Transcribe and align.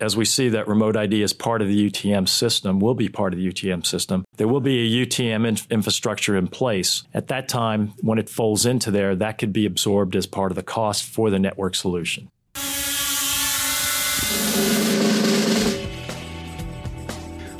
as 0.00 0.16
we 0.16 0.24
see 0.24 0.48
that 0.48 0.66
remote 0.66 0.96
ID 0.96 1.20
is 1.20 1.34
part 1.34 1.60
of 1.60 1.68
the 1.68 1.90
UTM 1.90 2.26
system, 2.26 2.80
will 2.80 2.94
be 2.94 3.10
part 3.10 3.34
of 3.34 3.38
the 3.38 3.46
UTM 3.46 3.84
system, 3.84 4.24
there 4.38 4.48
will 4.48 4.62
be 4.62 4.78
a 4.78 5.06
UTM 5.06 5.46
in- 5.46 5.58
infrastructure 5.70 6.36
in 6.36 6.48
place. 6.48 7.02
At 7.12 7.28
that 7.28 7.48
time, 7.48 7.92
when 8.00 8.18
it 8.18 8.30
folds 8.30 8.64
into 8.64 8.90
there, 8.90 9.14
that 9.14 9.36
could 9.36 9.52
be 9.52 9.66
absorbed 9.66 10.16
as 10.16 10.26
part 10.26 10.52
of 10.52 10.56
the 10.56 10.62
cost 10.62 11.04
for 11.04 11.28
the 11.28 11.38
network 11.38 11.74
solution. 11.74 12.30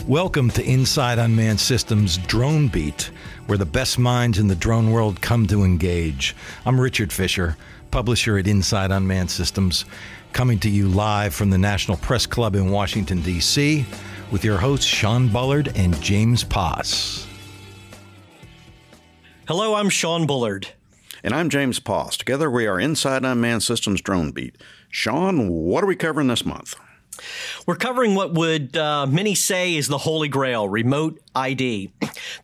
Welcome 0.08 0.50
to 0.52 0.64
Inside 0.64 1.18
Unmanned 1.18 1.60
Systems 1.60 2.16
Drone 2.16 2.68
Beat, 2.68 3.10
where 3.46 3.58
the 3.58 3.66
best 3.66 3.98
minds 3.98 4.38
in 4.38 4.48
the 4.48 4.56
drone 4.56 4.92
world 4.92 5.20
come 5.20 5.46
to 5.48 5.62
engage. 5.62 6.34
I'm 6.64 6.80
Richard 6.80 7.12
Fisher, 7.12 7.58
publisher 7.90 8.38
at 8.38 8.46
Inside 8.46 8.90
Unmanned 8.90 9.30
Systems, 9.30 9.84
coming 10.32 10.58
to 10.60 10.70
you 10.70 10.88
live 10.88 11.34
from 11.34 11.50
the 11.50 11.58
National 11.58 11.96
Press 11.96 12.26
Club 12.26 12.54
in 12.54 12.70
Washington, 12.70 13.20
D.C., 13.22 13.84
with 14.30 14.44
your 14.44 14.58
hosts 14.58 14.86
Sean 14.86 15.28
Bullard 15.28 15.72
and 15.76 16.00
James 16.00 16.44
Poss. 16.44 17.26
Hello, 19.48 19.74
I'm 19.74 19.88
Sean 19.88 20.26
Bullard. 20.26 20.68
And 21.22 21.34
I'm 21.34 21.50
James 21.50 21.80
Poss. 21.80 22.16
Together 22.16 22.50
we 22.50 22.66
are 22.66 22.80
Inside 22.80 23.24
Unmanned 23.24 23.62
Systems 23.62 24.00
Drone 24.00 24.30
Beat. 24.30 24.56
Sean, 24.88 25.48
what 25.48 25.84
are 25.84 25.88
we 25.88 25.96
covering 25.96 26.28
this 26.28 26.46
month? 26.46 26.76
We're 27.66 27.76
covering 27.76 28.14
what 28.14 28.32
would 28.34 28.76
uh, 28.76 29.06
many 29.06 29.34
say 29.34 29.74
is 29.74 29.88
the 29.88 29.98
holy 29.98 30.28
grail 30.28 30.68
remote 30.68 31.20
ID. 31.34 31.92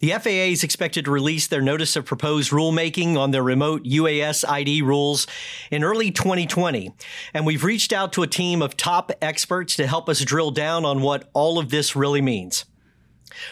The 0.00 0.12
FAA 0.12 0.52
is 0.52 0.62
expected 0.64 1.04
to 1.06 1.10
release 1.10 1.46
their 1.46 1.62
notice 1.62 1.96
of 1.96 2.04
proposed 2.04 2.50
rulemaking 2.50 3.16
on 3.16 3.30
their 3.30 3.42
remote 3.42 3.84
UAS 3.84 4.44
ID 4.48 4.82
rules 4.82 5.26
in 5.70 5.82
early 5.82 6.10
2020. 6.10 6.92
And 7.34 7.46
we've 7.46 7.64
reached 7.64 7.92
out 7.92 8.12
to 8.14 8.22
a 8.22 8.26
team 8.26 8.62
of 8.62 8.76
top 8.76 9.10
experts 9.20 9.76
to 9.76 9.86
help 9.86 10.08
us 10.08 10.20
drill 10.20 10.50
down 10.50 10.84
on 10.84 11.02
what 11.02 11.28
all 11.32 11.58
of 11.58 11.70
this 11.70 11.96
really 11.96 12.22
means. 12.22 12.64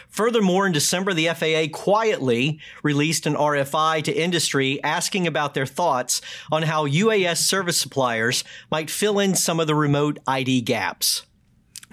Furthermore, 0.09 0.67
in 0.67 0.73
December, 0.73 1.15
the 1.15 1.29
FAA 1.29 1.77
quietly 1.77 2.59
released 2.83 3.27
an 3.27 3.35
RFI 3.35 4.03
to 4.05 4.13
industry 4.13 4.83
asking 4.83 5.27
about 5.27 5.55
their 5.55 5.67
thoughts 5.67 6.21
on 6.51 6.63
how 6.63 6.87
UAS 6.87 7.39
service 7.39 7.81
suppliers 7.81 8.45
might 8.71 8.91
fill 8.91 9.19
in 9.19 9.35
some 9.35 9.61
of 9.61 9.67
the 9.67 9.75
remote 9.75 10.19
ID 10.27 10.61
gaps. 10.63 11.25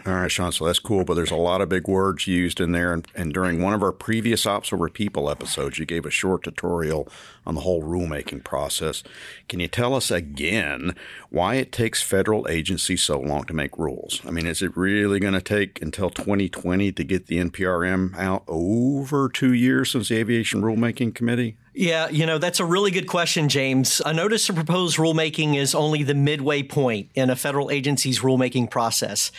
All 0.03 0.13
right, 0.13 0.31
Sean, 0.31 0.51
so 0.51 0.65
that's 0.65 0.79
cool, 0.79 1.03
but 1.03 1.13
there's 1.13 1.29
a 1.29 1.35
lot 1.35 1.61
of 1.61 1.69
big 1.69 1.87
words 1.87 2.25
used 2.25 2.59
in 2.59 2.71
there. 2.71 2.91
And, 2.91 3.07
and, 3.13 3.31
during 3.31 3.61
one 3.61 3.73
of 3.73 3.83
our 3.83 3.91
previous 3.91 4.47
Ops 4.47 4.73
Over 4.73 4.89
People 4.89 5.29
episodes, 5.29 5.77
you 5.77 5.85
gave 5.85 6.07
a 6.07 6.09
short 6.09 6.43
tutorial 6.43 7.07
on 7.45 7.53
the 7.53 7.61
whole 7.61 7.83
rulemaking 7.83 8.43
process. 8.43 9.03
Can 9.47 9.59
you 9.59 9.67
tell 9.67 9.93
us 9.93 10.09
again 10.09 10.95
why 11.29 11.55
it 11.55 11.71
takes 11.71 12.01
federal 12.01 12.47
agencies 12.49 13.03
so 13.03 13.19
long 13.19 13.43
to 13.43 13.53
make 13.53 13.77
rules? 13.77 14.21
I 14.25 14.31
mean, 14.31 14.47
is 14.47 14.63
it 14.63 14.75
really 14.75 15.19
going 15.19 15.35
to 15.35 15.41
take 15.41 15.79
until 15.83 16.09
2020 16.09 16.91
to 16.93 17.03
get 17.03 17.27
the 17.27 17.37
NPRM 17.37 18.17
out 18.17 18.43
over 18.47 19.29
two 19.29 19.53
years 19.53 19.91
since 19.91 20.09
the 20.09 20.17
Aviation 20.17 20.63
Rulemaking 20.63 21.13
Committee? 21.13 21.57
Yeah, 21.73 22.09
you 22.09 22.25
know, 22.25 22.37
that's 22.37 22.59
a 22.59 22.65
really 22.65 22.91
good 22.91 23.07
question, 23.07 23.47
James. 23.47 24.01
A 24.05 24.13
notice 24.13 24.49
of 24.49 24.55
proposed 24.55 24.97
rulemaking 24.97 25.55
is 25.55 25.73
only 25.73 26.03
the 26.03 26.13
midway 26.13 26.63
point 26.63 27.09
in 27.15 27.29
a 27.29 27.35
federal 27.35 27.71
agency's 27.71 28.19
rulemaking 28.19 28.69
process. 28.69 29.31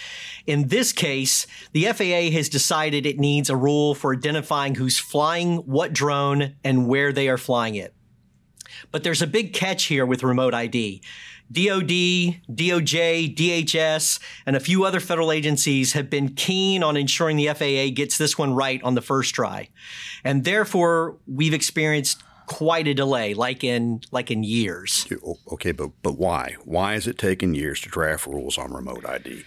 In 0.46 0.68
this 0.68 0.92
case, 0.92 1.46
the 1.72 1.84
FAA 1.84 2.34
has 2.34 2.48
decided 2.48 3.04
it 3.04 3.18
needs 3.18 3.50
a 3.50 3.56
rule 3.56 3.94
for 3.94 4.14
identifying 4.14 4.76
who's 4.76 4.98
flying 4.98 5.58
what 5.58 5.92
drone 5.92 6.56
and 6.64 6.88
where 6.88 7.12
they 7.12 7.28
are 7.28 7.36
flying 7.36 7.74
it. 7.74 7.94
But 8.90 9.04
there's 9.04 9.22
a 9.22 9.26
big 9.26 9.52
catch 9.52 9.84
here 9.84 10.06
with 10.06 10.22
remote 10.22 10.54
ID. 10.54 11.02
DOD, 11.52 12.40
DOJ, 12.50 13.36
DHS, 13.36 14.18
and 14.46 14.56
a 14.56 14.60
few 14.60 14.84
other 14.84 15.00
federal 15.00 15.30
agencies 15.30 15.92
have 15.92 16.08
been 16.08 16.30
keen 16.30 16.82
on 16.82 16.96
ensuring 16.96 17.36
the 17.36 17.48
FAA 17.48 17.94
gets 17.94 18.18
this 18.18 18.38
one 18.38 18.54
right 18.54 18.82
on 18.82 18.94
the 18.94 19.02
first 19.02 19.34
try. 19.34 19.68
And 20.24 20.44
therefore, 20.44 21.16
we've 21.26 21.54
experienced 21.54 22.22
quite 22.46 22.86
a 22.88 22.94
delay, 22.94 23.34
like 23.34 23.64
in 23.64 24.00
like 24.10 24.30
in 24.30 24.42
years. 24.42 25.06
Oh, 25.24 25.38
okay, 25.52 25.72
but 25.72 25.90
but 26.02 26.18
why? 26.18 26.56
Why 26.64 26.94
is 26.94 27.06
it 27.06 27.18
taking 27.18 27.54
years 27.54 27.80
to 27.82 27.88
draft 27.88 28.26
rules 28.26 28.58
on 28.58 28.72
remote 28.72 29.06
ID? 29.06 29.44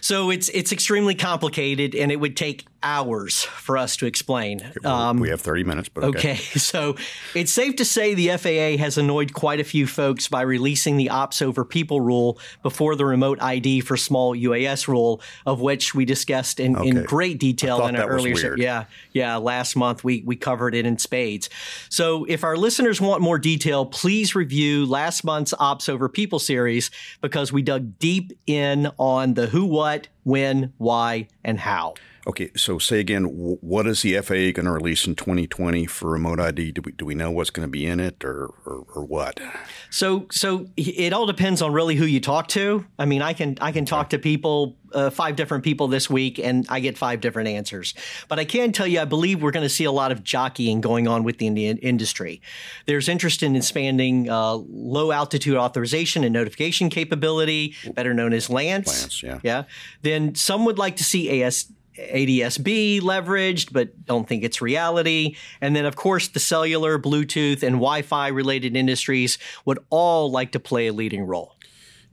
So 0.00 0.30
it's 0.30 0.48
it's 0.50 0.72
extremely 0.72 1.14
complicated, 1.14 1.94
and 1.94 2.12
it 2.12 2.16
would 2.16 2.36
take 2.36 2.66
hours 2.82 3.42
for 3.42 3.76
us 3.76 3.96
to 3.96 4.06
explain. 4.06 4.72
Um, 4.84 5.18
we 5.18 5.30
have 5.30 5.40
30 5.40 5.64
minutes, 5.64 5.88
but 5.88 6.04
okay. 6.04 6.18
okay. 6.32 6.34
So 6.58 6.96
it's 7.34 7.52
safe 7.52 7.76
to 7.76 7.84
say 7.84 8.14
the 8.14 8.28
FAA 8.36 8.82
has 8.82 8.98
annoyed 8.98 9.32
quite 9.32 9.58
a 9.58 9.64
few 9.64 9.86
folks 9.86 10.28
by 10.28 10.42
releasing 10.42 10.96
the 10.96 11.10
Ops 11.10 11.40
over 11.40 11.64
People 11.64 12.00
rule 12.00 12.38
before 12.62 12.94
the 12.94 13.04
remote 13.04 13.40
ID 13.40 13.80
for 13.80 13.96
small 13.96 14.36
UAS 14.36 14.86
rule, 14.86 15.22
of 15.46 15.60
which 15.60 15.94
we 15.94 16.04
discussed 16.04 16.60
in, 16.60 16.76
okay. 16.76 16.88
in 16.88 17.04
great 17.04 17.38
detail 17.38 17.86
in 17.86 17.96
our 17.96 18.08
earlier. 18.08 18.34
Weird. 18.34 18.58
Yeah, 18.58 18.84
yeah. 19.12 19.36
Last 19.36 19.76
month 19.76 20.04
we 20.04 20.22
we 20.26 20.36
covered 20.36 20.74
it 20.74 20.84
in 20.84 20.98
spades. 20.98 21.48
So 21.88 22.24
if 22.24 22.44
our 22.44 22.56
listeners 22.56 23.00
want 23.00 23.22
more 23.22 23.38
detail, 23.38 23.86
please 23.86 24.34
review 24.34 24.84
last 24.86 25.24
month's 25.24 25.54
Ops 25.58 25.88
over 25.88 26.08
People 26.08 26.38
series 26.38 26.90
because 27.20 27.52
we 27.52 27.62
dug 27.62 27.98
deep 27.98 28.32
in 28.46 28.90
on 28.98 29.34
the 29.34 29.46
who, 29.46 29.64
what, 29.64 30.08
when, 30.24 30.72
why, 30.76 31.28
and 31.44 31.58
how. 31.58 31.94
Okay, 32.28 32.50
so 32.54 32.78
say 32.78 33.00
again, 33.00 33.24
what 33.24 33.86
is 33.86 34.02
the 34.02 34.20
FAA 34.20 34.52
going 34.52 34.66
to 34.66 34.70
release 34.70 35.06
in 35.06 35.14
2020 35.14 35.86
for 35.86 36.10
remote 36.10 36.38
ID? 36.38 36.72
Do 36.72 36.82
we, 36.84 36.92
do 36.92 37.06
we 37.06 37.14
know 37.14 37.30
what's 37.30 37.48
going 37.48 37.66
to 37.66 37.70
be 37.70 37.86
in 37.86 38.00
it 38.00 38.22
or, 38.22 38.50
or, 38.66 38.84
or, 38.94 39.04
what? 39.04 39.40
So 39.88 40.26
so 40.30 40.66
it 40.76 41.14
all 41.14 41.24
depends 41.24 41.62
on 41.62 41.72
really 41.72 41.94
who 41.94 42.04
you 42.04 42.20
talk 42.20 42.48
to. 42.48 42.84
I 42.98 43.06
mean, 43.06 43.22
I 43.22 43.32
can 43.32 43.56
I 43.62 43.72
can 43.72 43.86
talk 43.86 44.10
to 44.10 44.18
people 44.18 44.76
uh, 44.92 45.08
five 45.08 45.36
different 45.36 45.64
people 45.64 45.88
this 45.88 46.10
week 46.10 46.38
and 46.38 46.66
I 46.68 46.80
get 46.80 46.98
five 46.98 47.22
different 47.22 47.48
answers. 47.48 47.94
But 48.28 48.38
I 48.38 48.44
can 48.44 48.72
tell 48.72 48.86
you, 48.86 49.00
I 49.00 49.06
believe 49.06 49.42
we're 49.42 49.50
going 49.50 49.64
to 49.64 49.70
see 49.70 49.84
a 49.84 49.92
lot 49.92 50.12
of 50.12 50.22
jockeying 50.22 50.82
going 50.82 51.08
on 51.08 51.24
with 51.24 51.38
the 51.38 51.46
Indian 51.46 51.78
industry. 51.78 52.42
There's 52.84 53.08
interest 53.08 53.42
in 53.42 53.56
expanding 53.56 54.28
uh, 54.28 54.52
low 54.54 55.12
altitude 55.12 55.56
authorization 55.56 56.24
and 56.24 56.34
notification 56.34 56.90
capability, 56.90 57.74
better 57.94 58.12
known 58.12 58.34
as 58.34 58.50
Lance. 58.50 59.06
LAANC, 59.06 59.22
yeah. 59.22 59.40
Yeah. 59.42 59.64
Then 60.02 60.34
some 60.34 60.66
would 60.66 60.78
like 60.78 60.96
to 60.96 61.04
see 61.04 61.42
AS 61.42 61.72
ADSB 61.98 63.00
leveraged, 63.00 63.72
but 63.72 64.04
don't 64.04 64.28
think 64.28 64.44
it's 64.44 64.62
reality. 64.62 65.36
And 65.60 65.74
then, 65.74 65.84
of 65.84 65.96
course, 65.96 66.28
the 66.28 66.40
cellular, 66.40 66.98
Bluetooth, 66.98 67.62
and 67.62 67.76
Wi 67.76 68.02
Fi 68.02 68.28
related 68.28 68.76
industries 68.76 69.38
would 69.64 69.78
all 69.90 70.30
like 70.30 70.52
to 70.52 70.60
play 70.60 70.86
a 70.86 70.92
leading 70.92 71.24
role. 71.24 71.56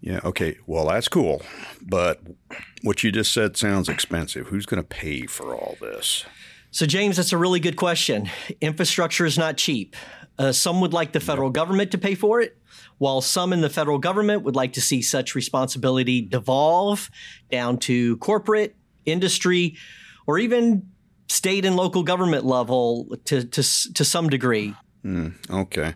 Yeah, 0.01 0.19
okay. 0.23 0.57
Well, 0.67 0.87
that's 0.87 1.07
cool. 1.07 1.41
But 1.81 2.21
what 2.83 3.03
you 3.03 3.11
just 3.11 3.33
said 3.33 3.57
sounds 3.57 3.89
expensive. 3.89 4.47
Who's 4.47 4.65
going 4.65 4.81
to 4.81 4.87
pay 4.87 5.25
for 5.25 5.55
all 5.55 5.77
this? 5.81 6.25
So, 6.71 6.85
James, 6.85 7.17
that's 7.17 7.31
a 7.31 7.37
really 7.37 7.59
good 7.59 7.77
question. 7.77 8.29
Infrastructure 8.61 9.25
is 9.25 9.37
not 9.37 9.57
cheap. 9.57 9.95
Uh, 10.37 10.51
some 10.51 10.81
would 10.81 10.93
like 10.93 11.13
the 11.13 11.19
federal 11.19 11.49
government 11.49 11.91
to 11.91 11.97
pay 11.97 12.13
for 12.13 12.41
it, 12.41 12.57
while 12.97 13.21
some 13.21 13.53
in 13.53 13.61
the 13.61 13.69
federal 13.69 13.97
government 13.97 14.43
would 14.43 14.55
like 14.55 14.73
to 14.73 14.81
see 14.81 15.01
such 15.01 15.33
responsibility 15.33 16.21
devolve 16.21 17.09
down 17.49 17.77
to 17.77 18.17
corporate 18.17 18.75
industry, 19.05 19.77
or 20.27 20.37
even 20.39 20.89
state 21.27 21.65
and 21.65 21.75
local 21.75 22.03
government 22.03 22.45
level 22.45 23.17
to 23.25 23.43
to 23.43 23.63
to 23.93 24.05
some 24.05 24.29
degree. 24.29 24.75
Mm, 25.03 25.33
okay, 25.51 25.93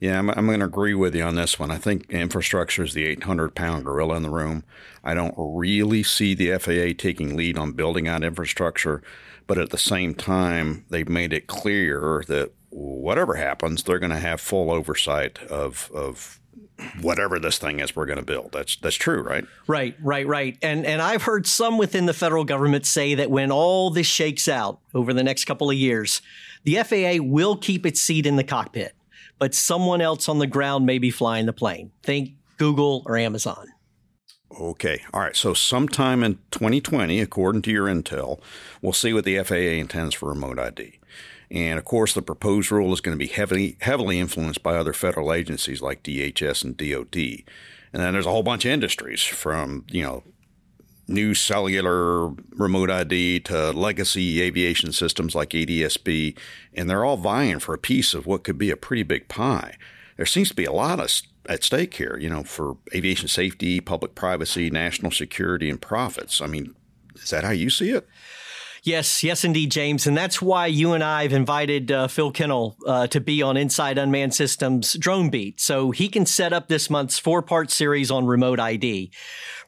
yeah, 0.00 0.18
I'm, 0.18 0.30
I'm 0.30 0.46
going 0.46 0.60
to 0.60 0.66
agree 0.66 0.94
with 0.94 1.14
you 1.14 1.22
on 1.22 1.36
this 1.36 1.58
one. 1.58 1.70
I 1.70 1.78
think 1.78 2.10
infrastructure 2.10 2.82
is 2.82 2.92
the 2.92 3.04
800 3.04 3.54
pound 3.54 3.84
gorilla 3.84 4.16
in 4.16 4.22
the 4.22 4.30
room. 4.30 4.64
I 5.04 5.14
don't 5.14 5.34
really 5.36 6.02
see 6.02 6.34
the 6.34 6.58
FAA 6.58 7.00
taking 7.00 7.36
lead 7.36 7.56
on 7.56 7.72
building 7.72 8.08
out 8.08 8.24
infrastructure, 8.24 9.02
but 9.46 9.58
at 9.58 9.70
the 9.70 9.78
same 9.78 10.14
time, 10.14 10.84
they've 10.90 11.08
made 11.08 11.32
it 11.32 11.46
clear 11.46 12.24
that 12.28 12.52
whatever 12.70 13.34
happens, 13.34 13.82
they're 13.82 13.98
going 13.98 14.10
to 14.10 14.18
have 14.18 14.40
full 14.40 14.70
oversight 14.70 15.38
of 15.44 15.90
of 15.94 16.37
whatever 17.00 17.38
this 17.38 17.58
thing 17.58 17.80
is 17.80 17.94
we're 17.94 18.06
going 18.06 18.18
to 18.18 18.24
build. 18.24 18.52
That's 18.52 18.76
that's 18.76 18.96
true, 18.96 19.20
right? 19.22 19.44
Right, 19.66 19.96
right, 20.02 20.26
right. 20.26 20.56
And 20.62 20.86
and 20.86 21.02
I've 21.02 21.22
heard 21.22 21.46
some 21.46 21.78
within 21.78 22.06
the 22.06 22.14
federal 22.14 22.44
government 22.44 22.86
say 22.86 23.14
that 23.14 23.30
when 23.30 23.50
all 23.50 23.90
this 23.90 24.06
shakes 24.06 24.48
out 24.48 24.80
over 24.94 25.12
the 25.12 25.22
next 25.22 25.44
couple 25.44 25.70
of 25.70 25.76
years, 25.76 26.22
the 26.64 26.76
FAA 26.76 27.22
will 27.22 27.56
keep 27.56 27.86
its 27.86 28.00
seat 28.00 28.26
in 28.26 28.36
the 28.36 28.44
cockpit, 28.44 28.94
but 29.38 29.54
someone 29.54 30.00
else 30.00 30.28
on 30.28 30.38
the 30.38 30.46
ground 30.46 30.86
may 30.86 30.98
be 30.98 31.10
flying 31.10 31.46
the 31.46 31.52
plane. 31.52 31.90
Think 32.02 32.30
Google 32.58 33.02
or 33.06 33.16
Amazon. 33.16 33.68
Okay. 34.58 35.02
All 35.12 35.20
right. 35.20 35.36
So 35.36 35.54
sometime 35.54 36.24
in 36.24 36.38
2020, 36.50 37.20
according 37.20 37.62
to 37.62 37.70
your 37.70 37.86
intel, 37.86 38.40
we'll 38.80 38.92
see 38.92 39.12
what 39.12 39.24
the 39.24 39.42
FAA 39.42 39.54
intends 39.54 40.14
for 40.14 40.30
remote 40.30 40.58
ID. 40.58 40.98
And 41.50 41.78
of 41.78 41.84
course, 41.84 42.12
the 42.12 42.22
proposed 42.22 42.70
rule 42.70 42.92
is 42.92 43.00
going 43.00 43.16
to 43.16 43.24
be 43.24 43.32
heavily 43.32 43.76
heavily 43.80 44.18
influenced 44.18 44.62
by 44.62 44.76
other 44.76 44.92
federal 44.92 45.32
agencies 45.32 45.80
like 45.80 46.02
DHS 46.02 46.64
and 46.64 46.76
DoD. 46.76 47.44
And 47.92 48.02
then 48.02 48.12
there's 48.12 48.26
a 48.26 48.30
whole 48.30 48.42
bunch 48.42 48.64
of 48.64 48.70
industries 48.72 49.22
from 49.22 49.84
you 49.88 50.02
know 50.02 50.24
new 51.06 51.34
cellular 51.34 52.28
remote 52.56 52.90
ID 52.90 53.40
to 53.40 53.70
legacy 53.70 54.42
aviation 54.42 54.92
systems 54.92 55.34
like 55.34 55.50
ADSB, 55.50 56.36
and 56.74 56.88
they're 56.88 57.04
all 57.04 57.16
vying 57.16 57.58
for 57.58 57.74
a 57.74 57.78
piece 57.78 58.12
of 58.12 58.26
what 58.26 58.44
could 58.44 58.58
be 58.58 58.70
a 58.70 58.76
pretty 58.76 59.02
big 59.02 59.26
pie. 59.28 59.76
there 60.16 60.26
seems 60.26 60.50
to 60.50 60.54
be 60.54 60.64
a 60.64 60.72
lot 60.72 61.00
of 61.00 61.10
at 61.48 61.64
stake 61.64 61.94
here, 61.94 62.18
you 62.20 62.28
know, 62.28 62.44
for 62.44 62.76
aviation 62.94 63.26
safety, 63.26 63.80
public 63.80 64.14
privacy, 64.14 64.68
national 64.68 65.10
security, 65.10 65.70
and 65.70 65.80
profits. 65.80 66.42
I 66.42 66.46
mean, 66.46 66.74
is 67.14 67.30
that 67.30 67.44
how 67.44 67.50
you 67.50 67.70
see 67.70 67.90
it? 67.90 68.06
Yes, 68.82 69.22
yes, 69.24 69.44
indeed, 69.44 69.70
James. 69.70 70.06
And 70.06 70.16
that's 70.16 70.40
why 70.40 70.66
you 70.66 70.92
and 70.92 71.02
I 71.02 71.22
have 71.22 71.32
invited 71.32 71.90
uh, 71.90 72.08
Phil 72.08 72.32
Kenul 72.32 72.76
uh, 72.86 73.06
to 73.08 73.20
be 73.20 73.42
on 73.42 73.56
Inside 73.56 73.98
Unmanned 73.98 74.34
Systems 74.34 74.94
Drone 74.94 75.30
Beat 75.30 75.60
so 75.60 75.90
he 75.90 76.08
can 76.08 76.26
set 76.26 76.52
up 76.52 76.68
this 76.68 76.88
month's 76.88 77.18
four 77.18 77.42
part 77.42 77.70
series 77.70 78.10
on 78.10 78.26
remote 78.26 78.60
ID. 78.60 79.10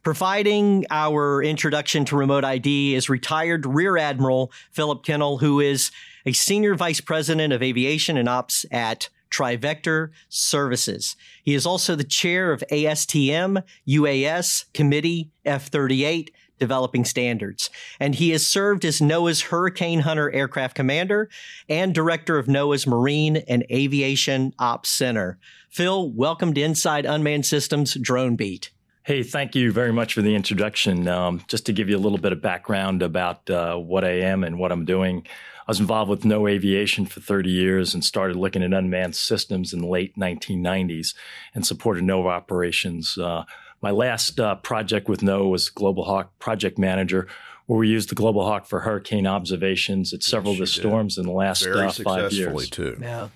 Providing 0.03 0.87
our 0.91 1.43
introduction 1.43 2.05
to 2.07 2.17
remote 2.17 2.45
ID 2.45 2.95
is 2.95 3.11
retired 3.11 3.67
Rear 3.67 3.99
Admiral 3.99 4.53
Philip 4.71 5.05
Kenul, 5.05 5.41
who 5.41 5.61
is 5.61 5.91
a 6.25 6.33
senior 6.33 6.75
vice 6.75 7.01
president 7.01 7.53
of 7.53 7.63
aviation 7.63 8.17
and 8.17 8.29
ops 8.29 8.65
at 8.71 9.09
TriVector 9.31 10.11
Services. 10.29 11.17
He 11.43 11.55
is 11.55 11.67
also 11.67 11.95
the 11.95 12.05
chair 12.05 12.53
of 12.53 12.65
ASTM 12.71 13.63
UAS 13.89 14.73
Committee 14.73 15.31
F38 15.47 16.29
developing 16.61 17.05
standards. 17.05 17.71
And 17.99 18.15
he 18.15 18.31
has 18.31 18.47
served 18.47 18.85
as 18.85 19.01
NOAA's 19.01 19.41
Hurricane 19.43 20.01
Hunter 20.01 20.31
aircraft 20.31 20.77
commander 20.77 21.29
and 21.69 21.93
director 21.93 22.39
of 22.39 22.47
NOAA's 22.47 22.87
Marine 22.87 23.39
and 23.49 23.65
Aviation 23.73 24.55
Ops 24.61 24.91
Center. 24.91 25.39
Phil, 25.71 26.11
welcome 26.11 26.55
to 26.55 26.61
Inside 26.61 27.07
Unmanned 27.07 27.47
Systems 27.47 27.95
Drone 27.95 28.37
Beat. 28.37 28.71
Hey, 29.03 29.23
thank 29.23 29.57
you 29.57 29.73
very 29.73 29.93
much 29.93 30.15
for 30.15 30.23
the 30.23 30.35
introduction. 30.35 31.09
Um, 31.09 31.43
just 31.49 31.67
to 31.67 31.73
give 31.73 31.89
you 31.89 31.97
a 31.97 31.99
little 31.99 32.19
bit 32.19 32.33
of 32.33 32.43
background 32.43 33.03
about 33.03 33.49
uh, 33.49 33.77
what 33.77 34.05
I 34.05 34.21
am 34.21 34.45
and 34.45 34.59
what 34.59 34.71
I'm 34.71 34.85
doing. 34.85 35.27
I 35.67 35.71
was 35.71 35.81
involved 35.81 36.11
with 36.11 36.23
NOAA 36.23 36.53
Aviation 36.53 37.07
for 37.07 37.21
30 37.21 37.49
years 37.49 37.95
and 37.95 38.05
started 38.05 38.37
looking 38.37 38.63
at 38.63 38.73
unmanned 38.73 39.17
systems 39.17 39.73
in 39.73 39.81
the 39.81 39.87
late 39.87 40.17
1990s 40.17 41.15
and 41.55 41.65
supported 41.65 42.05
NOAA 42.05 42.27
operations. 42.27 43.17
Uh, 43.17 43.45
my 43.83 43.91
last 43.91 44.39
uh, 44.39 44.57
project 44.57 45.09
with 45.09 45.21
NOAA 45.21 45.51
was 45.51 45.69
Global 45.69 46.05
Hawk 46.05 46.39
Project 46.39 46.79
Manager, 46.79 47.27
where 47.67 47.79
we 47.79 47.89
used 47.89 48.11
the 48.11 48.15
Global 48.15 48.45
Hawk 48.45 48.67
for 48.67 48.81
hurricane 48.81 49.27
observations 49.27 50.13
at 50.13 50.23
several 50.23 50.55
yes, 50.55 50.61
of 50.61 50.67
the 50.67 50.89
storms 50.89 51.15
did. 51.15 51.23
in 51.23 51.27
the 51.27 51.33
last 51.33 51.65
Very 51.65 51.87
uh, 51.87 51.93
five 51.93 52.33
years. 52.33 52.71
too. 52.71 52.99
Yeah. 53.01 53.29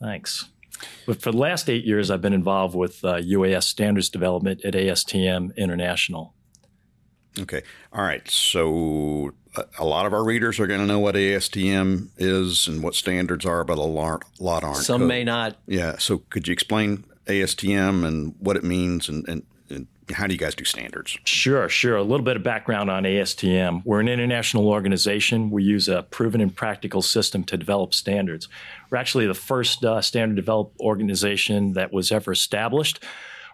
Thanks. 0.00 0.48
But 1.06 1.22
for 1.22 1.32
the 1.32 1.38
last 1.38 1.70
eight 1.70 1.84
years, 1.84 2.10
I've 2.10 2.20
been 2.20 2.32
involved 2.32 2.74
with 2.74 3.04
uh, 3.04 3.14
UAS 3.14 3.64
standards 3.64 4.08
development 4.10 4.64
at 4.64 4.74
ASTM 4.74 5.56
International. 5.56 6.34
Okay. 7.38 7.62
All 7.92 8.02
right. 8.04 8.28
So 8.30 9.32
a 9.78 9.84
lot 9.84 10.06
of 10.06 10.12
our 10.12 10.24
readers 10.24 10.60
are 10.60 10.66
going 10.66 10.80
to 10.80 10.86
know 10.86 11.00
what 11.00 11.14
ASTM 11.14 12.10
is 12.16 12.68
and 12.68 12.82
what 12.82 12.94
standards 12.94 13.44
are, 13.44 13.64
but 13.64 13.78
a 13.78 13.82
lot, 13.82 14.24
lot 14.38 14.62
aren't. 14.62 14.78
Some 14.78 15.06
may 15.06 15.24
not. 15.24 15.56
Yeah. 15.66 15.96
So 15.98 16.18
could 16.18 16.46
you 16.46 16.52
explain 16.52 17.04
ASTM 17.26 18.04
and 18.04 18.34
what 18.38 18.56
it 18.56 18.64
means 18.64 19.08
and, 19.08 19.26
and, 19.28 19.42
and 19.42 19.44
how 20.12 20.26
do 20.26 20.34
you 20.34 20.38
guys 20.38 20.54
do 20.54 20.64
standards? 20.64 21.16
Sure, 21.24 21.68
sure. 21.68 21.96
A 21.96 22.02
little 22.02 22.24
bit 22.24 22.36
of 22.36 22.42
background 22.42 22.90
on 22.90 23.04
ASTM. 23.04 23.82
We're 23.84 24.00
an 24.00 24.08
international 24.08 24.68
organization. 24.68 25.50
We 25.50 25.62
use 25.62 25.88
a 25.88 26.02
proven 26.02 26.40
and 26.40 26.54
practical 26.54 27.02
system 27.02 27.44
to 27.44 27.56
develop 27.56 27.94
standards. 27.94 28.48
We're 28.90 28.98
actually 28.98 29.26
the 29.26 29.34
first 29.34 29.84
uh, 29.84 30.00
standard 30.02 30.36
developed 30.36 30.78
organization 30.80 31.72
that 31.72 31.92
was 31.92 32.12
ever 32.12 32.32
established. 32.32 33.02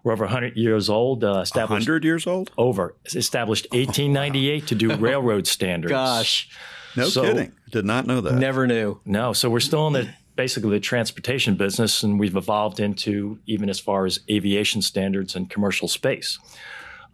We're 0.02 0.12
over 0.12 0.24
100 0.24 0.56
years 0.56 0.88
old. 0.88 1.24
Uh, 1.24 1.40
established 1.40 1.86
100 1.88 2.04
years 2.04 2.26
old? 2.26 2.50
Over. 2.56 2.94
Established 3.14 3.66
1898 3.70 4.66
to 4.68 4.74
do 4.74 4.96
railroad 4.96 5.46
standards. 5.46 5.92
Gosh. 5.92 6.48
No 6.96 7.08
so, 7.08 7.22
kidding. 7.22 7.52
Did 7.70 7.84
not 7.84 8.06
know 8.06 8.20
that. 8.20 8.34
Never 8.34 8.66
knew. 8.66 9.00
No. 9.04 9.32
So 9.32 9.48
we're 9.48 9.60
still 9.60 9.86
in 9.86 9.92
the 9.92 10.08
basically 10.40 10.70
the 10.70 10.80
transportation 10.80 11.54
business, 11.54 12.02
and 12.02 12.18
we've 12.18 12.34
evolved 12.34 12.80
into 12.80 13.38
even 13.44 13.68
as 13.68 13.78
far 13.78 14.06
as 14.06 14.20
aviation 14.30 14.80
standards 14.80 15.36
and 15.36 15.50
commercial 15.50 15.86
space. 15.86 16.38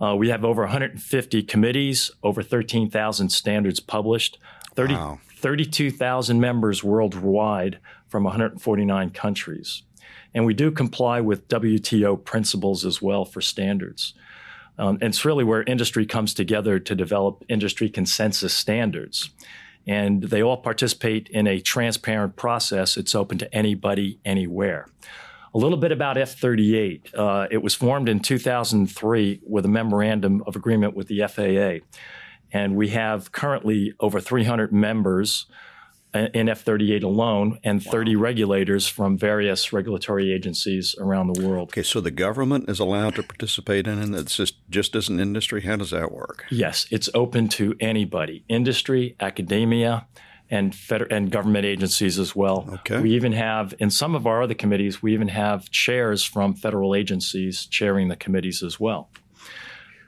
Uh, 0.01 0.15
we 0.15 0.29
have 0.29 0.45
over 0.45 0.63
150 0.63 1.43
committees, 1.43 2.13
over 2.23 2.41
13,000 2.41 3.29
standards 3.31 3.81
published, 3.81 4.39
30, 4.77 4.95
wow. 4.95 5.19
32,000 5.39 6.39
members 6.39 6.85
worldwide 6.85 7.81
from 8.07 8.23
149 8.23 9.11
countries. 9.11 9.83
And 10.33 10.47
we 10.47 10.55
do 10.55 10.71
comply 10.71 11.21
with 11.21 11.49
WTO 11.49 12.23
principles 12.23 12.85
as 12.85 13.03
well 13.03 13.25
for 13.25 13.41
standards. 13.41 14.15
Um, 14.79 14.99
and 15.01 15.11
it's 15.11 15.25
really 15.25 15.43
where 15.43 15.65
industry 15.65 16.07
comes 16.07 16.33
together 16.33 16.79
to 16.79 16.95
develop 16.95 17.45
industry 17.49 17.91
consensus 17.91 18.55
standards. 18.55 19.31
And 19.87 20.23
they 20.23 20.43
all 20.43 20.57
participate 20.57 21.29
in 21.29 21.47
a 21.47 21.61
transparent 21.61 22.37
process. 22.37 22.97
It's 22.97 23.15
open 23.15 23.39
to 23.39 23.55
anybody, 23.55 24.19
anywhere. 24.25 24.89
A 25.55 25.59
little 25.59 25.79
bit 25.79 25.93
about 25.93 26.19
F 26.19 26.39
38. 26.39 27.15
Uh, 27.15 27.47
it 27.51 27.63
was 27.63 27.75
formed 27.75 28.09
in 28.09 28.21
2003 28.21 29.41
with 29.43 29.65
a 29.65 29.69
memorandum 29.69 30.43
of 30.47 30.57
agreement 30.57 30.95
with 30.95 31.09
the 31.09 31.27
FAA. 31.27 31.87
And 32.53 32.77
we 32.77 32.89
have 32.89 33.33
currently 33.33 33.95
over 34.01 34.21
300 34.21 34.73
members 34.73 35.47
in 36.17 36.47
F38 36.47 37.03
alone 37.03 37.59
and 37.65 37.83
30 37.83 38.17
wow. 38.17 38.23
regulators 38.23 38.87
from 38.89 39.17
various 39.19 39.73
regulatory 39.73 40.33
agencies 40.33 40.95
around 40.99 41.33
the 41.33 41.47
world. 41.47 41.71
Okay, 41.71 41.83
so 41.83 42.01
the 42.01 42.11
government 42.11 42.69
is 42.69 42.79
allowed 42.79 43.15
to 43.17 43.23
participate 43.23 43.87
in 43.87 44.15
it. 44.15 44.19
It's 44.19 44.37
just 44.37 44.57
just 44.71 44.95
as 44.97 45.09
an 45.09 45.21
industry. 45.21 45.63
How 45.63 45.77
does 45.77 45.91
that 45.91 46.13
work? 46.13 46.45
Yes, 46.51 46.87
it's 46.91 47.09
open 47.15 47.49
to 47.51 47.77
anybody, 47.81 48.45
industry, 48.49 49.17
academia, 49.21 50.07
and 50.51 50.75
federal 50.75 51.13
and 51.13 51.31
government 51.31 51.65
agencies 51.65 52.19
as 52.19 52.35
well. 52.35 52.69
Okay. 52.73 53.01
We 53.01 53.11
even 53.13 53.33
have 53.33 53.75
in 53.79 53.91
some 53.91 54.15
of 54.15 54.27
our 54.27 54.43
other 54.43 54.55
committees, 54.55 55.03
we 55.03 55.13
even 55.15 55.29
have 55.29 55.71
chairs 55.71 56.23
from 56.23 56.55
federal 56.55 56.95
agencies 56.95 57.67
chairing 57.67 58.09
the 58.09 58.17
committees 58.17 58.63
as 58.63 58.79
well. 58.79 59.09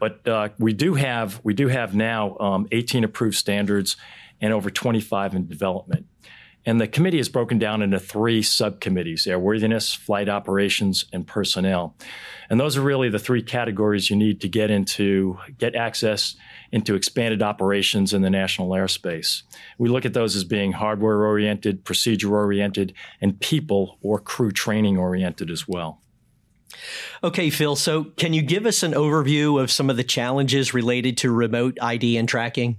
But 0.01 0.27
uh, 0.29 0.51
we 0.59 0.73
do 0.73 0.95
have 0.95 1.41
we 1.43 1.55
do 1.55 1.69
have 1.69 1.95
now 1.95 2.37
um, 2.39 2.69
18 2.71 3.05
approved 3.05 3.37
standards 3.37 3.97
and 4.41 4.53
over 4.53 4.71
25 4.71 5.35
in 5.35 5.47
development. 5.47 6.07
And 6.67 6.81
the 6.81 6.89
committee 6.89 7.19
is 7.19 7.31
broken 7.31 7.59
down 7.59 7.81
into 7.81 7.99
three 7.99 8.43
subcommittees 8.43 9.25
airworthiness, 9.25 9.97
flight 9.97 10.29
operations, 10.29 11.07
and 11.15 11.27
personnel. 11.27 11.97
And 12.51 12.61
those 12.61 12.77
are 12.77 12.83
really 12.83 13.09
the 13.09 13.19
three 13.19 13.43
categories 13.43 14.11
you 14.11 14.17
need 14.17 14.43
to 14.43 14.49
get 14.49 14.71
into, 14.71 15.39
get 15.57 15.75
access 15.75 16.37
into 16.71 16.95
expanded 16.95 17.43
operations 17.43 18.13
in 18.13 18.21
the 18.21 18.29
national 18.29 18.69
airspace. 18.71 19.45
We 19.79 19.89
look 19.89 20.05
at 20.05 20.13
those 20.13 20.37
as 20.37 20.45
being 20.45 20.73
hardware 20.73 21.25
oriented, 21.25 21.85
procedure 21.85 22.37
oriented, 22.37 22.93
and 23.21 23.41
people 23.41 23.99
or 24.03 24.19
crew 24.19 24.51
training 24.51 24.99
oriented 24.99 25.51
as 25.51 25.67
well. 25.67 26.03
Okay, 27.25 27.49
Phil, 27.49 27.77
so 27.77 28.05
can 28.05 28.35
you 28.35 28.43
give 28.43 28.67
us 28.67 28.83
an 28.83 28.93
overview 28.93 29.59
of 29.59 29.71
some 29.71 29.89
of 29.89 29.97
the 29.97 30.05
challenges 30.05 30.75
related 30.75 31.17
to 31.19 31.31
remote 31.31 31.79
ID 31.81 32.19
and 32.19 32.29
tracking? 32.29 32.77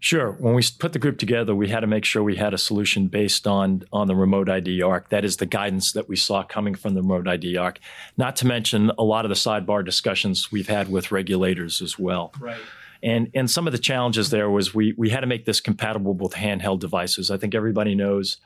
Sure. 0.00 0.32
When 0.32 0.54
we 0.54 0.62
put 0.78 0.92
the 0.92 0.98
group 0.98 1.18
together, 1.18 1.54
we 1.54 1.68
had 1.68 1.80
to 1.80 1.88
make 1.88 2.04
sure 2.04 2.22
we 2.22 2.36
had 2.36 2.54
a 2.54 2.58
solution 2.58 3.08
based 3.08 3.46
on 3.46 3.82
on 3.92 4.06
the 4.06 4.14
remote 4.14 4.48
ID 4.48 4.80
ARC. 4.80 5.08
That 5.08 5.24
is 5.24 5.38
the 5.38 5.46
guidance 5.46 5.92
that 5.92 6.08
we 6.08 6.14
saw 6.14 6.44
coming 6.44 6.74
from 6.76 6.94
the 6.94 7.02
remote 7.02 7.26
ID 7.26 7.56
ARC. 7.56 7.80
Not 8.16 8.36
to 8.36 8.46
mention 8.46 8.92
a 8.96 9.02
lot 9.02 9.24
of 9.24 9.28
the 9.28 9.34
sidebar 9.34 9.84
discussions 9.84 10.52
we've 10.52 10.68
had 10.68 10.88
with 10.88 11.10
regulators 11.10 11.82
as 11.82 11.98
well. 11.98 12.32
Right. 12.38 12.60
And 13.02 13.30
and 13.34 13.50
some 13.50 13.66
of 13.66 13.72
the 13.72 13.78
challenges 13.78 14.30
there 14.30 14.48
was 14.48 14.72
we 14.72 14.94
we 14.96 15.10
had 15.10 15.20
to 15.20 15.26
make 15.26 15.44
this 15.46 15.60
compatible 15.60 16.14
with 16.14 16.32
handheld 16.32 16.78
devices. 16.78 17.30
I 17.30 17.36
think 17.36 17.54
everybody 17.56 17.96
knows 17.96 18.36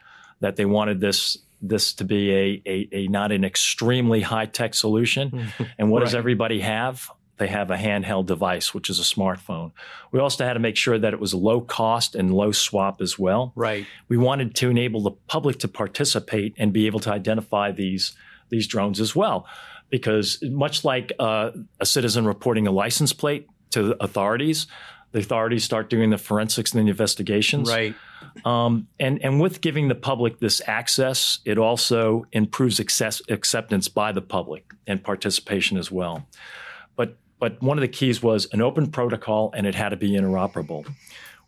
that 0.41 0.57
they 0.57 0.65
wanted 0.65 1.01
this 1.01 1.37
this 1.61 1.93
to 1.95 2.05
be 2.05 2.33
a, 2.33 2.63
a, 2.67 2.89
a 2.93 3.09
not 3.09 3.31
an 3.31 3.45
extremely 3.45 4.23
high 4.23 4.47
tech 4.47 4.75
solution. 4.75 5.53
and 5.79 5.91
what 5.91 6.01
right. 6.01 6.07
does 6.07 6.15
everybody 6.15 6.61
have? 6.61 7.11
They 7.39 7.49
have 7.49 7.71
a 7.71 7.77
handheld 7.77 8.27
device, 8.27 8.75
which 8.75 8.91
is 8.91 9.01
a 9.01 9.03
smartphone. 9.03 9.73
We 10.13 10.21
also 10.21 10.45
had 10.45 10.53
to 10.53 10.61
make 10.61 10.77
sure 10.77 10.99
that 10.99 11.13
it 11.13 11.21
was 11.21 11.35
low 11.35 11.61
cost 11.61 12.15
and 12.15 12.33
low 12.33 12.51
SWaP 12.51 13.01
as 13.01 13.19
well. 13.19 13.53
Right. 13.57 13.87
We 14.09 14.17
wanted 14.17 14.55
to 14.57 14.71
enable 14.71 15.01
the 15.01 15.13
public 15.29 15.59
to 15.61 15.69
participate 15.69 16.55
and 16.59 16.73
be 16.73 16.87
able 16.87 17.01
to 17.01 17.11
identify 17.11 17.73
these 17.73 18.15
these 18.51 18.67
drones 18.67 19.01
as 19.01 19.17
well, 19.17 19.47
because 19.89 20.39
much 20.43 20.85
like 20.85 21.13
uh, 21.19 21.53
a 21.81 21.87
citizen 21.87 22.27
reporting 22.27 22.67
a 22.67 22.71
license 22.71 23.15
plate 23.15 23.49
to 23.71 23.97
authorities, 23.99 24.67
the 25.13 25.21
authorities 25.21 25.65
start 25.65 25.89
doing 25.89 26.11
the 26.11 26.19
forensics 26.19 26.73
and 26.73 26.87
the 26.87 26.91
investigations. 26.91 27.71
Right. 27.71 27.95
Um, 28.45 28.89
and 29.01 29.23
and 29.23 29.41
with 29.41 29.61
giving 29.63 29.89
the 29.89 29.95
public 29.95 30.39
this 30.39 30.61
access, 30.67 31.41
it 31.45 31.59
also 31.59 32.27
improves 32.33 32.79
access, 32.79 33.23
acceptance 33.29 33.89
by 33.89 34.13
the 34.13 34.23
public 34.23 34.73
and 34.87 35.03
participation 35.03 35.79
as 35.79 35.91
well. 35.91 36.27
But 37.43 37.53
but 37.53 37.61
one 37.61 37.77
of 37.77 37.83
the 37.83 37.89
keys 37.89 38.23
was 38.23 38.47
an 38.53 38.61
open 38.61 38.89
protocol 38.89 39.53
and 39.57 39.67
it 39.67 39.75
had 39.75 39.89
to 39.89 39.97
be 39.97 40.13
interoperable. 40.13 40.89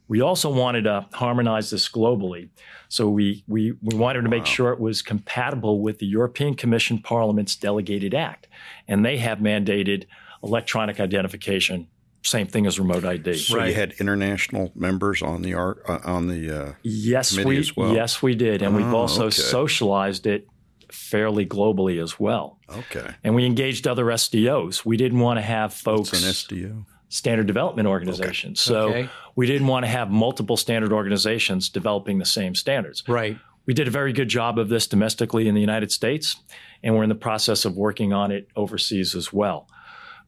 We 0.09 0.21
also 0.21 0.51
wanted 0.51 0.83
to 0.85 1.07
harmonize 1.13 1.71
this 1.71 1.89
globally. 1.89 2.49
So 2.89 3.09
we, 3.09 3.45
we, 3.47 3.75
we 3.81 3.97
wanted 3.97 4.23
to 4.23 4.29
make 4.29 4.43
wow. 4.43 4.51
sure 4.51 4.73
it 4.73 4.81
was 4.81 5.03
compatible 5.03 5.81
with 5.81 6.01
the 6.01 6.07
European 6.07 6.57
Commission 6.57 6.99
Parliament's 6.99 7.55
Delegated 7.55 8.13
Act. 8.13 8.49
And 8.89 9.05
they 9.05 9.19
have 9.19 9.39
mandated 9.39 10.07
electronic 10.43 10.99
identification 10.99 11.87
same 12.23 12.47
thing 12.47 12.67
as 12.67 12.79
remote 12.79 13.05
ID. 13.05 13.35
So 13.35 13.59
right. 13.59 13.69
you 13.69 13.75
had 13.75 13.93
international 14.01 14.73
members 14.75 15.23
on 15.23 15.43
the 15.43 15.53
art 15.53 15.83
uh, 15.87 15.99
on 16.05 16.29
the 16.29 16.69
uh, 16.69 16.73
yes 16.83 17.37
we 17.37 17.71
well? 17.77 17.93
yes 17.93 18.23
we 18.23 18.35
did, 18.35 18.63
and 18.63 18.75
oh, 18.75 18.79
we've 18.79 18.95
also 18.95 19.27
okay. 19.27 19.43
socialized 19.43 20.27
it 20.27 20.49
fairly 20.95 21.45
globally 21.45 22.03
as 22.03 22.19
well. 22.19 22.59
Okay. 22.71 23.07
And 23.23 23.35
we 23.35 23.45
engaged 23.45 23.87
other 23.87 24.07
SDOs. 24.07 24.85
We 24.85 24.97
didn't 24.97 25.19
want 25.21 25.39
to 25.39 25.43
have 25.43 25.75
folks 25.75 26.13
It's 26.13 26.23
an 26.23 26.31
SDO. 26.59 26.85
standard 27.09 27.47
development 27.47 27.89
organizations. 27.89 28.61
So 28.61 28.89
Okay. 28.89 29.09
we 29.37 29.47
didn't 29.47 29.67
want 29.67 29.85
to 29.85 29.91
have 29.91 30.11
multiple 30.11 30.57
standard 30.57 30.93
organizations 30.93 31.69
developing 31.69 32.19
the 32.19 32.25
same 32.25 32.55
standards. 32.55 33.03
Right. 33.09 33.37
We 33.67 33.75
did 33.75 33.89
a 33.89 33.91
very 33.91 34.13
good 34.13 34.29
job 34.29 34.59
of 34.59 34.69
this 34.69 34.87
domestically 34.87 35.49
in 35.49 35.55
the 35.55 35.61
United 35.61 35.91
States, 35.91 36.37
and 36.83 36.95
we're 36.95 37.03
in 37.03 37.09
the 37.09 37.15
process 37.15 37.65
of 37.65 37.77
working 37.77 38.13
on 38.13 38.31
it 38.31 38.49
overseas 38.57 39.15
as 39.15 39.33
well. 39.33 39.69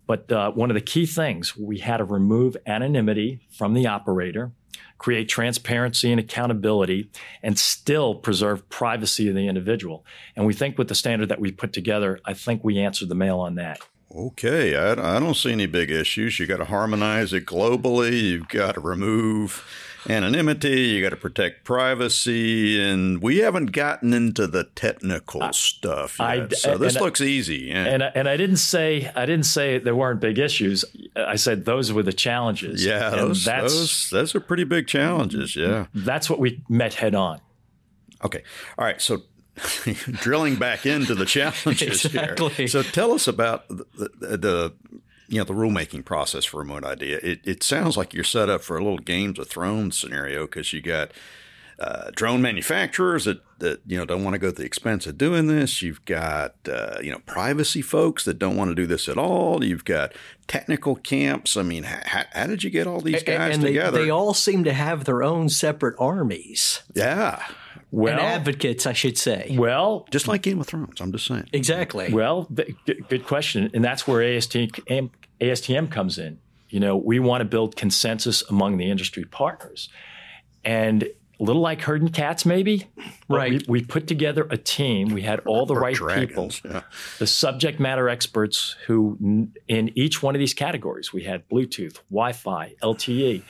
But 0.07 0.31
uh, 0.31 0.53
one 0.53 0.71
of 0.71 0.75
the 0.75 0.81
key 0.81 1.07
things, 1.07 1.57
we 1.57 1.79
had 1.79 1.97
to 1.99 2.05
remove 2.05 2.57
anonymity 2.67 3.41
from 3.51 3.75
the 3.75 3.87
operator, 3.87 4.53
create 4.99 5.29
transparency 5.29 6.11
and 6.11 6.21
accountability, 6.21 7.11
and 7.43 7.59
still 7.59 8.15
preserve 8.15 8.69
privacy 8.69 9.29
of 9.29 9.35
the 9.35 9.49
individual. 9.49 10.05
And 10.37 10.47
we 10.47 10.55
think 10.55 10.79
with 10.79 10.89
the 10.89 10.95
standard 10.95 11.29
that 11.29 11.41
we 11.41 11.51
put 11.51 11.73
together, 11.73 12.21
I 12.25 12.35
think 12.35 12.63
we 12.63 12.79
answered 12.79 13.09
the 13.09 13.15
mail 13.15 13.41
on 13.41 13.57
that. 13.57 13.81
Okay, 14.15 14.77
I, 14.77 14.93
I 14.93 15.21
don't 15.21 15.35
see 15.35 15.53
any 15.53 15.67
big 15.67 15.91
issues. 15.91 16.39
You 16.39 16.47
got 16.47 16.59
to 16.59 16.65
harmonize 16.65 17.33
it 17.33 17.45
globally. 17.45 18.23
You've 18.23 18.49
got 18.49 18.77
to 18.77 18.81
remove 18.81 19.65
anonymity. 20.11 20.81
You 20.83 21.03
got 21.03 21.11
to 21.11 21.17
protect 21.17 21.65
privacy, 21.65 22.83
and 22.83 23.23
we 23.23 23.39
haven't 23.39 23.73
gotten 23.73 24.13
into 24.15 24.47
the 24.47 24.65
technical 24.75 25.53
stuff 25.53 26.19
yet. 26.19 26.27
I- 26.29 26.49
so 26.49 26.79
this 26.79 26.95
and 26.95 27.03
I- 27.03 27.05
looks 27.05 27.21
easy. 27.21 27.67
Yeah. 27.69 27.85
And 27.85 28.03
I- 28.03 28.13
and 28.15 28.29
I 28.29 28.37
didn't 28.37 28.57
say 28.59 29.11
I 29.15 29.27
didn't 29.27 29.47
say 29.47 29.79
there 29.79 29.95
weren't 29.97 30.21
big 30.21 30.39
issues. 30.39 30.85
I 31.17 31.37
said 31.37 31.65
those 31.65 31.93
were 31.93 32.03
the 32.03 32.13
challenges. 32.13 32.85
yeah, 32.85 33.11
and 33.13 33.19
those, 33.21 33.45
that's 33.45 33.73
those 33.75 34.11
those 34.11 34.35
are 34.35 34.41
pretty 34.41 34.65
big 34.65 34.87
challenges. 34.87 35.57
Yeah. 35.57 35.87
that's 35.95 36.29
what 36.31 36.39
we 36.39 36.63
met 36.69 36.95
head 36.95 37.15
on. 37.15 37.41
Okay. 38.25 38.43
All 38.79 38.85
right. 38.85 39.01
So 39.01 39.23
drilling 40.21 40.57
back 40.57 40.87
into 40.87 41.15
the 41.15 41.25
challenges 41.27 42.05
Exactly. 42.05 42.49
here. 42.51 42.69
So 42.69 42.83
tell 42.83 43.13
us 43.13 43.27
about 43.27 43.69
the, 43.69 43.85
the, 44.21 44.37
the 44.37 44.73
you 45.29 45.39
know 45.39 45.45
the 45.45 45.55
rulemaking 45.55 46.05
process 46.05 46.45
for 46.45 46.59
remote 46.59 46.85
ID. 46.85 47.13
It, 47.13 47.41
it 47.45 47.63
sounds 47.63 47.97
like 47.97 48.15
you're 48.15 48.25
set 48.25 48.49
up 48.49 48.63
for 48.63 48.77
a 48.77 48.83
little 48.83 48.99
Games 48.99 49.39
of 49.39 49.49
Thrones 49.49 49.99
scenario 49.99 50.47
because 50.47 50.73
you 50.73 50.81
got 50.81 51.13
uh, 51.79 52.11
drone 52.15 52.41
manufacturers 52.41 53.27
that, 53.27 53.41
that 53.59 53.81
you 53.87 53.99
know 53.99 54.07
don't 54.07 54.25
want 54.25 54.35
to 54.35 54.39
go 54.39 54.51
to 54.51 54.57
the 54.57 54.65
expense 54.65 55.07
of 55.07 55.19
doing 55.19 55.47
this. 55.47 55.83
You've 55.83 56.05
got 56.05 56.55
uh, 56.69 56.99
you 57.03 57.11
know 57.11 57.21
privacy 57.27 57.83
folks 57.83 58.25
that 58.25 58.39
don't 58.39 58.57
want 58.57 58.71
to 58.71 58.75
do 58.75 58.87
this 58.87 59.09
at 59.09 59.19
all. 59.19 59.63
You've 59.63 59.85
got 59.85 60.15
technical 60.47 60.97
camps. 60.97 61.57
I 61.57 61.63
mean, 61.63 61.83
how, 61.83 62.25
how 62.33 62.47
did 62.47 62.65
you 62.65 62.71
get 62.71 62.87
all 62.87 63.01
these 63.01 63.23
guys 63.23 63.55
and 63.55 63.63
they, 63.63 63.69
together? 63.69 64.03
they 64.03 64.11
all 64.11 64.33
seem 64.33 64.65
to 64.65 64.73
have 64.73 65.05
their 65.05 65.23
own 65.23 65.49
separate 65.49 65.97
armies 65.99 66.83
yeah, 66.95 67.43
Well, 67.91 68.13
and 68.13 68.21
advocates, 68.21 68.87
I 68.87 68.93
should 68.93 69.17
say. 69.17 69.55
well, 69.59 70.07
just 70.11 70.29
like 70.29 70.43
Game 70.43 70.61
of 70.61 70.67
Thrones. 70.67 71.01
I'm 71.01 71.13
just 71.13 71.27
saying. 71.27 71.49
Exactly. 71.53 72.13
Well, 72.13 72.47
th- 72.55 72.75
good, 72.85 73.09
good 73.09 73.27
question, 73.27 73.71
and 73.73 73.85
that's 73.85 74.07
where 74.09 74.21
ASTM, 74.21 75.11
ASTM 75.41 75.91
comes 75.91 76.19
in. 76.19 76.39
You 76.69 76.81
know, 76.81 76.97
we 76.97 77.21
want 77.21 77.43
to 77.43 77.45
build 77.45 77.77
consensus 77.77 78.43
among 78.51 78.77
the 78.77 78.91
industry 78.91 79.25
partners, 79.25 79.89
and 80.65 81.09
a 81.39 81.43
little 81.43 81.63
like 81.63 81.83
herding 81.83 82.09
cats, 82.09 82.45
maybe. 82.47 82.87
Right. 83.29 83.67
We, 83.69 83.81
we 83.81 83.85
put 83.85 84.07
together 84.07 84.47
a 84.51 84.57
team. 84.57 85.09
We 85.09 85.23
had 85.23 85.41
all 85.41 85.67
the 85.67 85.75
Or 85.75 85.81
right 85.81 85.97
people, 85.97 86.51
yeah. 86.65 86.83
the 87.19 87.27
subject 87.27 87.79
matter 87.79 88.09
experts 88.09 88.75
who, 88.87 89.49
in 89.69 89.93
each 89.95 90.23
one 90.23 90.35
of 90.35 90.39
these 90.39 90.55
categories, 90.55 91.13
we 91.13 91.25
had 91.25 91.49
Bluetooth, 91.49 91.99
Wi-Fi, 92.11 92.75
LTE, 92.83 93.43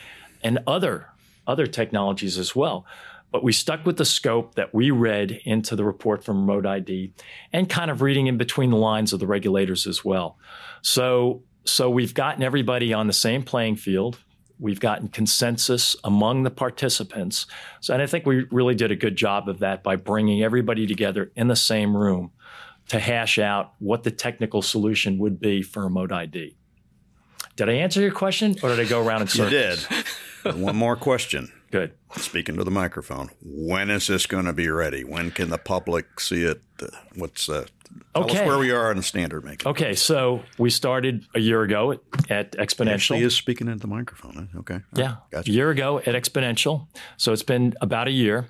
and 0.43 0.59
other 0.67 1.09
other 1.47 1.67
technologies 1.69 2.39
as 2.39 2.57
well. 2.57 2.85
But 3.33 3.43
we 3.43 3.53
stuck 3.53 3.85
with 3.85 3.97
the 3.97 4.05
scope 4.05 4.55
that 4.55 4.73
we 4.75 4.91
read 4.91 5.41
into 5.45 5.77
the 5.77 5.85
report 5.85 6.25
from 6.25 6.41
Remote 6.41 6.65
ID 6.65 7.13
and 7.53 7.69
kind 7.69 7.91
of 7.91 8.01
reading 8.01 8.29
in 8.29 8.39
between 8.39 8.71
the 8.71 8.77
lines 8.77 9.13
of 9.13 9.21
the 9.21 9.27
regulators 9.27 9.87
as 9.87 10.05
well. 10.05 10.39
So, 10.81 11.43
so 11.65 11.91
we've 11.91 12.15
gotten 12.15 12.43
everybody 12.43 12.93
on 12.93 13.09
the 13.09 13.13
same 13.13 13.43
playing 13.43 13.77
field. 13.77 14.19
We've 14.59 14.81
gotten 14.81 15.09
consensus 15.09 15.97
among 16.05 16.45
the 16.45 16.51
participants. 16.51 17.47
So, 17.81 17.93
and 17.93 18.03
I 18.03 18.07
think 18.07 18.25
we 18.25 18.47
really 18.51 18.75
did 18.75 18.91
a 18.91 18.97
good 18.97 19.17
job 19.17 19.49
of 19.49 19.59
that 19.59 19.83
by 19.83 19.97
bringing 19.97 20.43
everybody 20.43 20.87
together 20.87 21.31
in 21.37 21.49
the 21.49 21.57
same 21.57 21.95
room 21.97 22.31
to 22.89 23.01
hash 23.01 23.39
out 23.39 23.73
what 23.81 24.05
the 24.05 24.11
technical 24.13 24.63
solution 24.63 25.19
would 25.19 25.41
be 25.41 25.61
for 25.61 25.83
remote 25.83 26.13
ID. 26.13 26.57
Did 27.57 27.69
I 27.69 27.73
answer 27.73 28.01
your 28.01 28.13
question 28.13 28.57
or 28.63 28.71
did 28.71 28.81
I 28.81 28.89
go 28.89 29.05
around 29.05 29.23
and 29.23 29.35
in 29.35 29.45
You 29.45 29.51
circles? 29.51 30.05
did. 30.45 30.55
One 30.63 30.77
more 30.77 30.95
question. 30.97 31.51
Good. 31.81 31.93
Speaking 32.23 32.57
to 32.57 32.65
the 32.65 32.71
microphone, 32.71 33.31
when 33.43 33.91
is 33.91 34.07
this 34.07 34.27
going 34.27 34.47
to 34.47 34.53
be 34.53 34.69
ready? 34.71 35.05
When 35.05 35.31
can 35.31 35.51
the 35.51 35.59
public 35.59 36.21
see 36.21 36.43
it? 36.45 36.63
What's 37.15 37.49
uh, 37.49 37.67
tell 38.15 38.25
Okay. 38.25 38.41
us 38.41 38.47
where 38.47 38.59
we 38.59 38.71
are 38.71 38.93
the 38.95 39.03
standard 39.03 39.45
making? 39.45 39.69
Okay, 39.69 39.95
so 39.95 40.43
we 40.59 40.71
started 40.71 41.27
a 41.35 41.41
year 41.41 41.63
ago 41.63 41.93
at, 41.93 42.01
at 42.31 42.53
XPONENTIAL. 42.53 42.95
Actually, 42.95 43.23
is 43.23 43.35
speaking 43.37 43.67
into 43.69 43.81
the 43.81 43.87
microphone. 43.89 44.49
huh? 44.53 44.61
Okay. 44.61 44.75
All 44.75 44.81
right. 44.93 44.99
Yeah, 44.99 45.17
Gotcha. 45.31 45.51
a 45.51 45.55
year 45.55 45.71
ago 45.71 45.99
at 45.99 46.07
XPONENTIAL. 46.15 46.89
So 47.19 47.33
it's 47.33 47.43
been 47.43 47.75
about 47.83 48.09
a 48.09 48.13
year. 48.13 48.47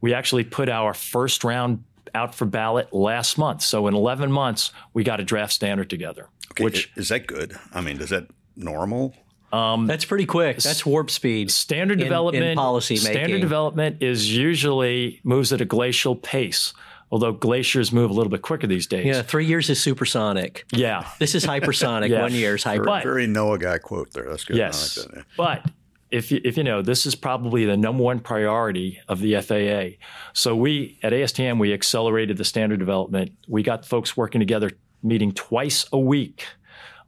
We 0.00 0.14
actually 0.14 0.44
put 0.44 0.68
our 0.70 0.94
first 0.94 1.44
round 1.44 1.84
out 2.14 2.34
for 2.34 2.44
ballot 2.46 2.92
last 2.94 3.36
month. 3.38 3.62
So 3.62 3.86
in 3.88 3.94
11 3.94 4.32
months, 4.32 4.72
we 4.94 5.04
got 5.04 5.20
a 5.20 5.24
draft 5.24 5.52
standard 5.52 5.90
together, 5.90 6.28
Okay, 6.52 6.64
which 6.64 6.90
is 6.96 7.08
that 7.10 7.26
good? 7.26 7.56
I 7.74 7.80
mean, 7.82 8.00
is 8.00 8.08
that 8.10 8.26
normal? 8.56 9.14
Um, 9.52 9.86
That's 9.86 10.04
pretty 10.04 10.26
quick. 10.26 10.58
That's 10.58 10.86
warp 10.86 11.10
speed. 11.10 11.50
standard 11.50 11.94
in- 11.94 12.00
in 12.00 12.04
development 12.06 12.56
policy 12.56 12.96
standard 12.96 13.40
development 13.40 14.02
is 14.02 14.34
usually 14.36 15.20
moves 15.24 15.52
at 15.52 15.60
a 15.60 15.64
glacial 15.64 16.14
pace. 16.16 16.72
Although 17.12 17.32
glaciers 17.32 17.90
move 17.90 18.10
a 18.10 18.14
little 18.14 18.30
bit 18.30 18.42
quicker 18.42 18.68
these 18.68 18.86
days. 18.86 19.04
Yeah, 19.04 19.22
three 19.22 19.44
years 19.44 19.68
is 19.68 19.80
supersonic. 19.82 20.64
Yeah. 20.72 21.08
This 21.18 21.34
is 21.34 21.44
hypersonic. 21.44 22.08
Yeah. 22.08 22.22
One 22.22 22.32
year 22.32 22.54
is 22.54 22.62
hyper. 22.62 22.84
But- 22.84 23.02
Very 23.02 23.26
NOAA 23.26 23.58
guy 23.60 23.78
quote 23.78 24.12
there. 24.12 24.28
That's 24.28 24.44
good. 24.44 24.56
Yes. 24.56 24.96
like 24.96 25.08
that, 25.08 25.16
yeah. 25.16 25.22
But 25.36 25.64
if 26.12 26.30
you, 26.30 26.40
if 26.44 26.56
you 26.56 26.62
know, 26.62 26.82
this 26.82 27.06
is 27.06 27.16
probably 27.16 27.64
the 27.64 27.76
number 27.76 28.04
one 28.04 28.20
priority 28.20 29.00
of 29.08 29.18
the 29.18 29.40
FAA. 29.42 29.96
So 30.34 30.54
we 30.54 30.98
at 31.02 31.12
ASTM 31.12 31.58
we 31.58 31.72
accelerated 31.72 32.36
the 32.36 32.44
standard 32.44 32.78
development. 32.78 33.32
We 33.48 33.64
got 33.64 33.84
folks 33.84 34.16
working 34.16 34.38
together, 34.38 34.70
meeting 35.02 35.32
twice 35.32 35.86
a 35.92 35.98
week 35.98 36.46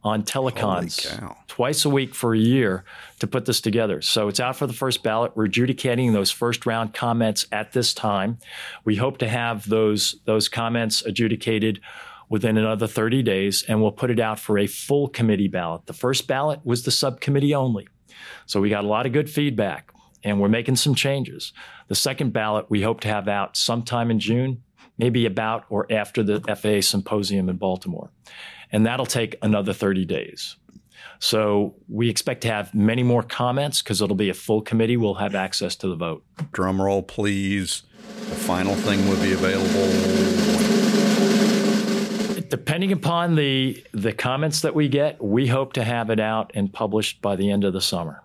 on 0.03 0.23
telecons, 0.23 1.07
twice 1.47 1.85
a 1.85 1.89
week 1.89 2.13
for 2.13 2.33
a 2.33 2.37
year 2.37 2.83
to 3.19 3.27
put 3.27 3.45
this 3.45 3.61
together. 3.61 4.01
So 4.01 4.27
it's 4.27 4.39
out 4.39 4.55
for 4.55 4.67
the 4.67 4.73
first 4.73 5.03
ballot. 5.03 5.33
We're 5.35 5.45
adjudicating 5.45 6.13
those 6.13 6.31
first 6.31 6.65
round 6.65 6.93
comments 6.93 7.45
at 7.51 7.71
this 7.71 7.93
time. 7.93 8.37
We 8.83 8.95
hope 8.95 9.17
to 9.19 9.29
have 9.29 9.67
those 9.67 10.15
those 10.25 10.49
comments 10.49 11.01
adjudicated 11.03 11.79
within 12.29 12.57
another 12.57 12.87
30 12.87 13.21
days, 13.23 13.63
and 13.67 13.81
we'll 13.81 13.91
put 13.91 14.09
it 14.09 14.19
out 14.19 14.39
for 14.39 14.57
a 14.57 14.67
full 14.67 15.07
committee 15.07 15.47
ballot. 15.47 15.85
The 15.85 15.93
first 15.93 16.27
ballot 16.27 16.61
was 16.63 16.83
the 16.83 16.91
subcommittee 16.91 17.53
only. 17.53 17.87
So 18.45 18.61
we 18.61 18.69
got 18.69 18.83
a 18.83 18.87
lot 18.87 19.05
of 19.05 19.13
good 19.13 19.29
feedback 19.29 19.91
and 20.23 20.39
we're 20.39 20.49
making 20.49 20.77
some 20.77 20.95
changes. 20.95 21.53
The 21.87 21.95
second 21.95 22.33
ballot 22.33 22.69
we 22.69 22.81
hope 22.81 23.01
to 23.01 23.07
have 23.07 23.27
out 23.27 23.57
sometime 23.57 24.09
in 24.09 24.19
June, 24.19 24.63
maybe 24.97 25.25
about 25.25 25.65
or 25.69 25.91
after 25.91 26.23
the 26.23 26.39
FAA 26.41 26.81
symposium 26.81 27.49
in 27.49 27.57
Baltimore. 27.57 28.09
And 28.73 28.85
that'll 28.85 29.05
take 29.05 29.37
another 29.41 29.71
30 29.71 30.03
days. 30.03 30.57
So 31.19 31.75
we 31.87 32.09
expect 32.09 32.41
to 32.41 32.49
have 32.49 32.73
many 32.75 33.01
more 33.01 33.23
comments 33.23 33.81
because 33.81 34.01
it'll 34.01 34.15
be 34.15 34.29
a 34.29 34.33
full 34.33 34.61
committee. 34.61 34.97
We'll 34.97 35.13
have 35.13 35.35
access 35.35 35.75
to 35.77 35.87
the 35.87 35.95
vote. 35.95 36.25
Drum 36.51 36.81
roll, 36.81 37.01
please. 37.01 37.83
The 38.29 38.35
final 38.35 38.75
thing 38.75 39.07
will 39.07 39.21
be 39.21 39.31
available. 39.31 39.87
Depending 42.49 42.91
upon 42.91 43.35
the 43.35 43.83
the 43.93 44.11
comments 44.11 44.61
that 44.61 44.75
we 44.75 44.89
get, 44.89 45.23
we 45.23 45.47
hope 45.47 45.73
to 45.73 45.83
have 45.83 46.09
it 46.09 46.19
out 46.19 46.51
and 46.53 46.71
published 46.71 47.21
by 47.21 47.35
the 47.37 47.49
end 47.49 47.63
of 47.63 47.71
the 47.73 47.81
summer. 47.81 48.21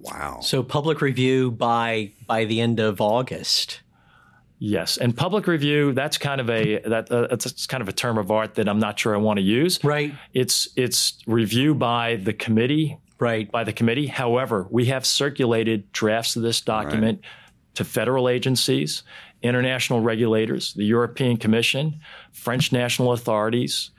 Wow. 0.00 0.38
so 0.42 0.62
public 0.62 1.00
review 1.00 1.50
by 1.50 2.12
by 2.26 2.44
the 2.44 2.60
end 2.60 2.78
of 2.78 3.00
August. 3.00 3.80
Yes, 4.60 4.96
and 4.96 5.16
public 5.16 5.46
review 5.46 5.92
that's 5.92 6.18
kind 6.18 6.40
of 6.40 6.50
a 6.50 6.80
that 6.80 7.10
uh, 7.10 7.28
that's 7.28 7.66
kind 7.66 7.80
of 7.80 7.88
a 7.88 7.92
term 7.92 8.18
of 8.18 8.30
art 8.30 8.56
that 8.56 8.68
I'm 8.68 8.80
not 8.80 8.98
sure 8.98 9.14
I 9.14 9.18
want 9.18 9.38
to 9.38 9.42
use. 9.42 9.82
Right. 9.84 10.14
It's 10.34 10.68
it's 10.74 11.18
review 11.26 11.74
by 11.74 12.16
the 12.16 12.32
committee 12.32 12.98
Right. 13.20 13.50
by 13.50 13.64
the 13.64 13.72
committee. 13.72 14.06
However, 14.06 14.66
we 14.70 14.86
have 14.86 15.04
circulated 15.04 15.90
drafts 15.92 16.36
of 16.36 16.42
this 16.42 16.60
document 16.60 17.20
to 17.74 17.84
federal 17.84 18.28
agencies, 18.28 19.02
international 19.42 20.00
regulators, 20.00 20.72
the 20.74 20.84
European 20.84 21.36
Commission, 21.36 22.00
French 22.32 22.72
national 22.72 23.12
authorities, 23.12 23.90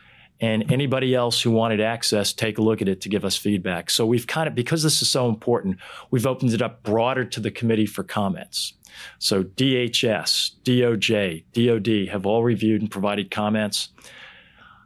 and 0.41 0.71
anybody 0.71 1.13
else 1.13 1.41
who 1.41 1.51
wanted 1.51 1.81
access, 1.81 2.31
take 2.31 2.57
a 2.57 2.61
look 2.61 2.81
at 2.81 2.87
it 2.87 3.01
to 3.01 3.09
give 3.09 3.25
us 3.25 3.35
feedback. 3.35 3.89
So 3.89 4.05
we've 4.05 4.25
kind 4.25 4.47
of, 4.47 4.55
because 4.55 4.83
this 4.83 5.01
is 5.01 5.09
so 5.09 5.27
important, 5.27 5.77
we've 6.11 6.25
opened 6.25 6.53
it 6.53 6.61
up 6.61 6.83
broader 6.83 7.25
to 7.25 7.39
the 7.41 7.51
committee 7.51 7.85
for 7.85 8.03
comments. 8.03 8.73
So 9.19 9.43
DHS, 9.43 10.51
DOJ, 10.63 11.43
DOD 11.53 12.11
have 12.11 12.25
all 12.25 12.43
reviewed 12.43 12.81
and 12.81 12.91
provided 12.91 13.31
comments. 13.31 13.89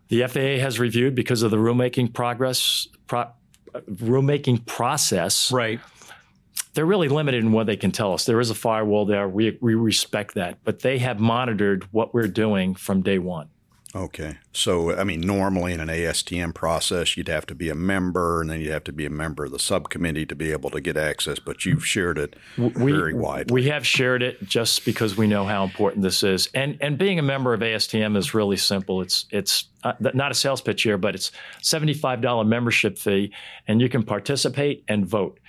The 0.10 0.28
FAA 0.28 0.62
has 0.62 0.80
reviewed 0.80 1.16
because 1.16 1.44
of 1.44 1.52
the 1.52 1.58
rulemaking 1.58 2.14
progress, 2.14 2.88
pro, 3.08 3.28
rulemaking 3.90 4.66
process. 4.66 5.52
Right. 5.52 5.80
they're 6.74 6.86
really 6.86 7.08
limited 7.08 7.44
in 7.44 7.52
what 7.52 7.68
they 7.68 7.78
can 7.78 7.92
tell 7.92 8.14
us. 8.14 8.26
There 8.26 8.40
is 8.40 8.50
a 8.50 8.56
firewall 8.56 9.06
there. 9.06 9.28
We, 9.28 9.58
we 9.62 9.76
respect 9.76 10.36
that, 10.36 10.60
but 10.64 10.80
they 10.80 11.00
have 11.00 11.20
monitored 11.20 11.84
what 11.92 12.14
we're 12.14 12.28
doing 12.28 12.76
from 12.76 13.02
day 13.02 13.20
one. 13.20 13.50
Okay. 13.96 14.38
So, 14.54 14.96
I 14.96 15.04
mean, 15.04 15.22
normally 15.22 15.72
in 15.72 15.80
an 15.80 15.88
ASTM 15.88 16.56
process, 16.56 17.16
you'd 17.16 17.28
have 17.28 17.46
to 17.46 17.56
be 17.56 17.70
a 17.70 17.76
member 17.76 18.42
and 18.42 18.50
then 18.50 18.60
you'd 18.60 18.72
have 18.72 18.84
to 18.86 18.92
be 18.92 19.06
a 19.06 19.10
member 19.12 19.46
of 19.46 19.52
the 19.52 19.60
subcommittee 19.60 20.26
to 20.26 20.36
be 20.36 20.52
able 20.52 20.72
to 20.72 20.82
get 20.82 20.98
access, 20.98 21.38
but 21.38 21.64
you've 21.64 21.86
shared 21.86 22.18
it 22.18 22.36
we, 22.58 22.92
very 22.92 23.14
widely. 23.14 23.54
We 23.54 23.70
have 23.70 23.86
shared 23.86 24.24
it 24.24 24.44
just 24.44 24.84
because 24.84 25.16
we 25.16 25.28
know 25.28 25.46
how 25.46 25.64
important 25.64 26.02
this 26.02 26.24
is. 26.24 26.50
And 26.56 26.78
and 26.82 26.98
being 26.98 27.20
a 27.20 27.24
member 27.24 27.54
of 27.54 27.60
ASTM 27.60 28.18
is 28.18 28.34
really 28.34 28.58
simple. 28.58 29.02
It's 29.02 29.28
it's 29.30 29.66
uh, 29.84 29.94
not 30.00 30.32
a 30.32 30.36
sales 30.36 30.62
pitch 30.62 30.82
here, 30.82 30.98
but 30.98 31.14
it's 31.14 31.32
$75 31.62 32.48
membership 32.48 32.98
fee 32.98 33.32
and 33.68 33.80
you 33.80 33.90
can 33.90 34.02
participate 34.02 34.84
and 34.88 35.06
vote. 35.06 35.40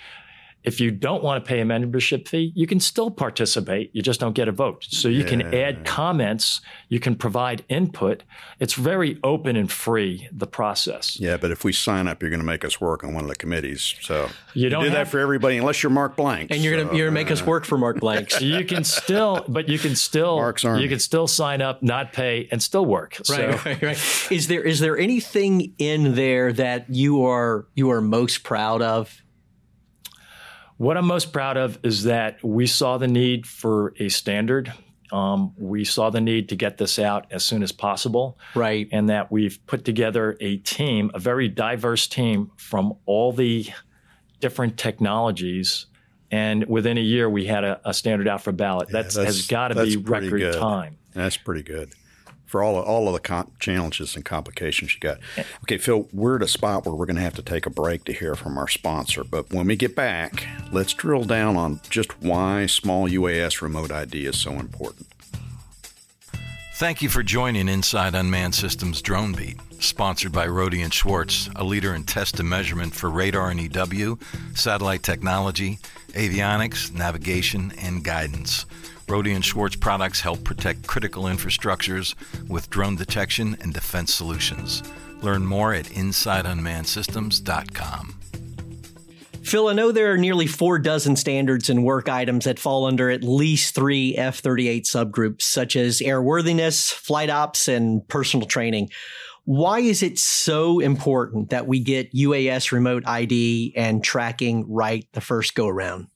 If 0.64 0.80
you 0.80 0.90
don't 0.90 1.22
want 1.22 1.44
to 1.44 1.48
pay 1.48 1.60
a 1.60 1.64
membership 1.64 2.26
fee, 2.26 2.52
you 2.54 2.66
can 2.66 2.80
still 2.80 3.10
participate. 3.10 3.90
You 3.92 4.00
just 4.02 4.18
don't 4.18 4.32
get 4.32 4.48
a 4.48 4.52
vote. 4.52 4.86
So 4.88 5.08
you 5.08 5.20
yeah. 5.22 5.28
can 5.28 5.54
add 5.54 5.84
comments, 5.84 6.62
you 6.88 7.00
can 7.00 7.16
provide 7.16 7.64
input. 7.68 8.22
It's 8.58 8.72
very 8.74 9.18
open 9.22 9.56
and 9.56 9.70
free, 9.70 10.26
the 10.32 10.46
process. 10.46 11.20
Yeah, 11.20 11.36
but 11.36 11.50
if 11.50 11.64
we 11.64 11.72
sign 11.72 12.08
up, 12.08 12.22
you're 12.22 12.30
going 12.30 12.40
to 12.40 12.46
make 12.46 12.64
us 12.64 12.80
work 12.80 13.04
on 13.04 13.12
one 13.12 13.24
of 13.24 13.28
the 13.28 13.36
committees. 13.36 13.94
So 14.00 14.30
you 14.54 14.70
don't 14.70 14.84
you 14.84 14.90
do 14.90 14.96
have, 14.96 15.06
that 15.06 15.10
for 15.10 15.20
everybody 15.20 15.58
unless 15.58 15.82
you're 15.82 15.90
Mark 15.90 16.16
Blanks. 16.16 16.54
And 16.54 16.64
you're 16.64 16.74
going 16.74 16.88
to 16.88 16.96
you're 16.96 17.10
going 17.10 17.14
to 17.14 17.24
make 17.24 17.30
us 17.30 17.44
work 17.44 17.66
for 17.66 17.76
Mark 17.76 18.00
Blanks. 18.00 18.40
you 18.40 18.64
can 18.64 18.84
still, 18.84 19.44
but 19.46 19.68
you 19.68 19.78
can 19.78 19.94
still 19.94 20.36
Mark's 20.36 20.64
Army. 20.64 20.82
you 20.82 20.88
can 20.88 20.98
still 20.98 21.26
sign 21.26 21.60
up, 21.60 21.82
not 21.82 22.14
pay, 22.14 22.48
and 22.50 22.62
still 22.62 22.86
work. 22.86 23.18
Right, 23.28 23.58
so. 23.58 23.70
right, 23.70 23.82
right. 23.82 24.32
Is 24.32 24.48
there 24.48 24.62
is 24.62 24.80
there 24.80 24.96
anything 24.96 25.74
in 25.78 26.14
there 26.14 26.52
that 26.54 26.88
you 26.88 27.26
are 27.26 27.66
you 27.74 27.90
are 27.90 28.00
most 28.00 28.44
proud 28.44 28.80
of? 28.80 29.20
What 30.76 30.96
I'm 30.96 31.06
most 31.06 31.32
proud 31.32 31.56
of 31.56 31.78
is 31.82 32.04
that 32.04 32.42
we 32.42 32.66
saw 32.66 32.98
the 32.98 33.06
need 33.08 33.46
for 33.46 33.94
a 33.98 34.08
standard. 34.08 34.72
Um, 35.12 35.52
we 35.56 35.84
saw 35.84 36.10
the 36.10 36.20
need 36.20 36.48
to 36.48 36.56
get 36.56 36.78
this 36.78 36.98
out 36.98 37.26
as 37.30 37.44
soon 37.44 37.62
as 37.62 37.70
possible. 37.70 38.38
Right. 38.54 38.88
And 38.90 39.08
that 39.08 39.30
we've 39.30 39.64
put 39.66 39.84
together 39.84 40.36
a 40.40 40.56
team, 40.58 41.10
a 41.14 41.18
very 41.20 41.48
diverse 41.48 42.06
team 42.08 42.50
from 42.56 42.94
all 43.06 43.32
the 43.32 43.66
different 44.40 44.76
technologies. 44.76 45.86
And 46.30 46.66
within 46.66 46.98
a 46.98 47.02
year, 47.02 47.30
we 47.30 47.46
had 47.46 47.62
a, 47.62 47.80
a 47.84 47.94
standard 47.94 48.26
out 48.26 48.42
for 48.42 48.50
ballot. 48.50 48.88
Yeah, 48.88 49.02
that's, 49.02 49.14
has 49.14 49.46
got 49.46 49.68
to 49.68 49.84
be 49.84 49.96
record 49.96 50.40
good. 50.40 50.58
time. 50.58 50.98
That's 51.12 51.36
pretty 51.36 51.62
good 51.62 51.94
for 52.54 52.62
all 52.62 52.78
of, 52.78 52.84
all 52.84 53.08
of 53.08 53.14
the 53.14 53.18
com- 53.18 53.50
challenges 53.58 54.14
and 54.14 54.24
complications 54.24 54.94
you 54.94 55.00
got. 55.00 55.18
Okay, 55.64 55.76
Phil, 55.76 56.06
we're 56.12 56.36
at 56.36 56.42
a 56.42 56.46
spot 56.46 56.86
where 56.86 56.94
we're 56.94 57.04
going 57.04 57.16
to 57.16 57.22
have 57.22 57.34
to 57.34 57.42
take 57.42 57.66
a 57.66 57.70
break 57.70 58.04
to 58.04 58.12
hear 58.12 58.36
from 58.36 58.56
our 58.56 58.68
sponsor. 58.68 59.24
But 59.24 59.52
when 59.52 59.66
we 59.66 59.74
get 59.74 59.96
back, 59.96 60.46
let's 60.70 60.94
drill 60.94 61.24
down 61.24 61.56
on 61.56 61.80
just 61.90 62.22
why 62.22 62.66
small 62.66 63.08
UAS 63.08 63.60
remote 63.60 63.90
ID 63.90 64.26
is 64.26 64.36
so 64.36 64.52
important. 64.52 65.08
Thank 66.76 67.02
you 67.02 67.08
for 67.08 67.24
joining 67.24 67.68
Inside 67.68 68.14
Unmanned 68.14 68.54
Systems 68.54 69.02
Drone 69.02 69.32
Beat, 69.32 69.58
sponsored 69.80 70.30
by 70.30 70.46
Rohde 70.46 70.80
and 70.80 70.94
Schwarz, 70.94 71.50
a 71.56 71.64
leader 71.64 71.92
in 71.92 72.04
test 72.04 72.38
and 72.38 72.48
measurement 72.48 72.94
for 72.94 73.10
radar 73.10 73.50
and 73.50 73.58
EW, 73.58 74.16
satellite 74.54 75.02
technology, 75.02 75.80
avionics, 76.10 76.92
navigation, 76.92 77.72
and 77.82 78.04
guidance. 78.04 78.64
Rohde 79.06 79.34
and 79.34 79.44
Schwarz 79.44 79.76
products 79.76 80.20
help 80.20 80.44
protect 80.44 80.86
critical 80.86 81.24
infrastructures 81.24 82.14
with 82.48 82.70
drone 82.70 82.96
detection 82.96 83.56
and 83.60 83.74
defense 83.74 84.14
solutions. 84.14 84.82
Learn 85.22 85.46
more 85.46 85.74
at 85.74 85.86
InsideUnmannedSystems.com. 85.86 88.14
Phil, 89.42 89.68
I 89.68 89.72
know 89.74 89.92
there 89.92 90.10
are 90.10 90.18
nearly 90.18 90.46
four 90.46 90.78
dozen 90.78 91.16
standards 91.16 91.68
and 91.68 91.84
work 91.84 92.08
items 92.08 92.46
that 92.46 92.58
fall 92.58 92.86
under 92.86 93.10
at 93.10 93.22
least 93.22 93.74
three 93.74 94.16
F 94.16 94.38
38 94.38 94.84
subgroups, 94.84 95.42
such 95.42 95.76
as 95.76 96.00
airworthiness, 96.00 96.90
flight 96.90 97.28
ops, 97.28 97.68
and 97.68 98.08
personal 98.08 98.46
training. 98.46 98.88
Why 99.44 99.80
is 99.80 100.02
it 100.02 100.18
so 100.18 100.80
important 100.80 101.50
that 101.50 101.66
we 101.66 101.80
get 101.80 102.14
UAS 102.14 102.72
remote 102.72 103.06
ID 103.06 103.74
and 103.76 104.02
tracking 104.02 104.64
right 104.66 105.06
the 105.12 105.20
first 105.20 105.54
go 105.54 105.68
around? 105.68 106.06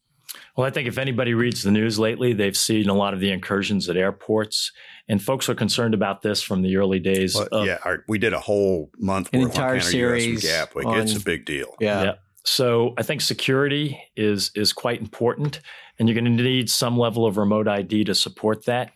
Well, 0.58 0.66
I 0.66 0.70
think 0.70 0.88
if 0.88 0.98
anybody 0.98 1.34
reads 1.34 1.62
the 1.62 1.70
news 1.70 2.00
lately, 2.00 2.32
they've 2.32 2.56
seen 2.56 2.88
a 2.88 2.92
lot 2.92 3.14
of 3.14 3.20
the 3.20 3.30
incursions 3.30 3.88
at 3.88 3.96
airports, 3.96 4.72
and 5.08 5.22
folks 5.22 5.48
are 5.48 5.54
concerned 5.54 5.94
about 5.94 6.22
this 6.22 6.42
from 6.42 6.62
the 6.62 6.78
early 6.78 6.98
days. 6.98 7.36
Well, 7.36 7.46
of, 7.52 7.66
yeah, 7.68 7.78
our, 7.84 8.04
we 8.08 8.18
did 8.18 8.32
a 8.32 8.40
whole 8.40 8.90
month 8.98 9.30
an 9.32 9.42
entire 9.42 9.78
series. 9.78 10.42
Gatwick. 10.42 10.84
On, 10.84 10.98
it's 10.98 11.14
a 11.14 11.20
big 11.20 11.44
deal. 11.44 11.76
Yeah. 11.78 12.02
yeah. 12.02 12.12
So 12.42 12.94
I 12.98 13.04
think 13.04 13.20
security 13.20 14.02
is 14.16 14.50
is 14.56 14.72
quite 14.72 15.00
important, 15.00 15.60
and 15.96 16.08
you're 16.08 16.20
going 16.20 16.36
to 16.36 16.42
need 16.42 16.68
some 16.68 16.98
level 16.98 17.24
of 17.24 17.36
remote 17.36 17.68
ID 17.68 18.02
to 18.04 18.14
support 18.16 18.64
that. 18.64 18.90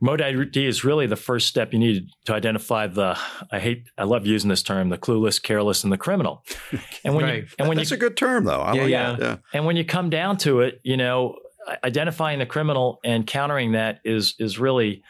Remote 0.00 0.20
ID 0.20 0.64
is 0.64 0.84
really 0.84 1.06
the 1.06 1.16
first 1.16 1.48
step 1.48 1.72
you 1.72 1.78
need 1.78 2.08
to 2.26 2.34
identify 2.34 2.86
the. 2.86 3.18
I 3.50 3.58
hate. 3.58 3.88
I 3.98 4.04
love 4.04 4.26
using 4.26 4.48
this 4.48 4.62
term: 4.62 4.90
the 4.90 4.98
clueless, 4.98 5.42
careless, 5.42 5.82
and 5.82 5.92
the 5.92 5.98
criminal. 5.98 6.44
And 7.04 7.14
when 7.14 7.24
right. 7.24 7.36
you, 7.36 7.48
and 7.58 7.68
when 7.68 7.76
that's 7.76 7.90
you, 7.90 7.96
a 7.96 8.00
good 8.00 8.16
term, 8.16 8.44
though. 8.44 8.60
I 8.60 8.74
yeah, 8.74 8.82
like 8.82 8.90
yeah. 8.90 9.16
yeah. 9.18 9.36
And 9.52 9.66
when 9.66 9.76
you 9.76 9.84
come 9.84 10.10
down 10.10 10.36
to 10.38 10.60
it, 10.60 10.80
you 10.82 10.96
know, 10.96 11.36
identifying 11.84 12.40
the 12.40 12.46
criminal 12.46 12.98
and 13.04 13.26
countering 13.26 13.72
that 13.72 14.00
is 14.04 14.34
is 14.38 14.58
really 14.58 15.02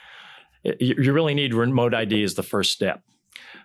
you 0.81 1.13
really 1.13 1.35
need 1.35 1.55
remote 1.55 1.95
ID 1.95 2.23
as 2.23 2.35
the 2.35 2.43
first 2.43 2.73
step. 2.73 3.03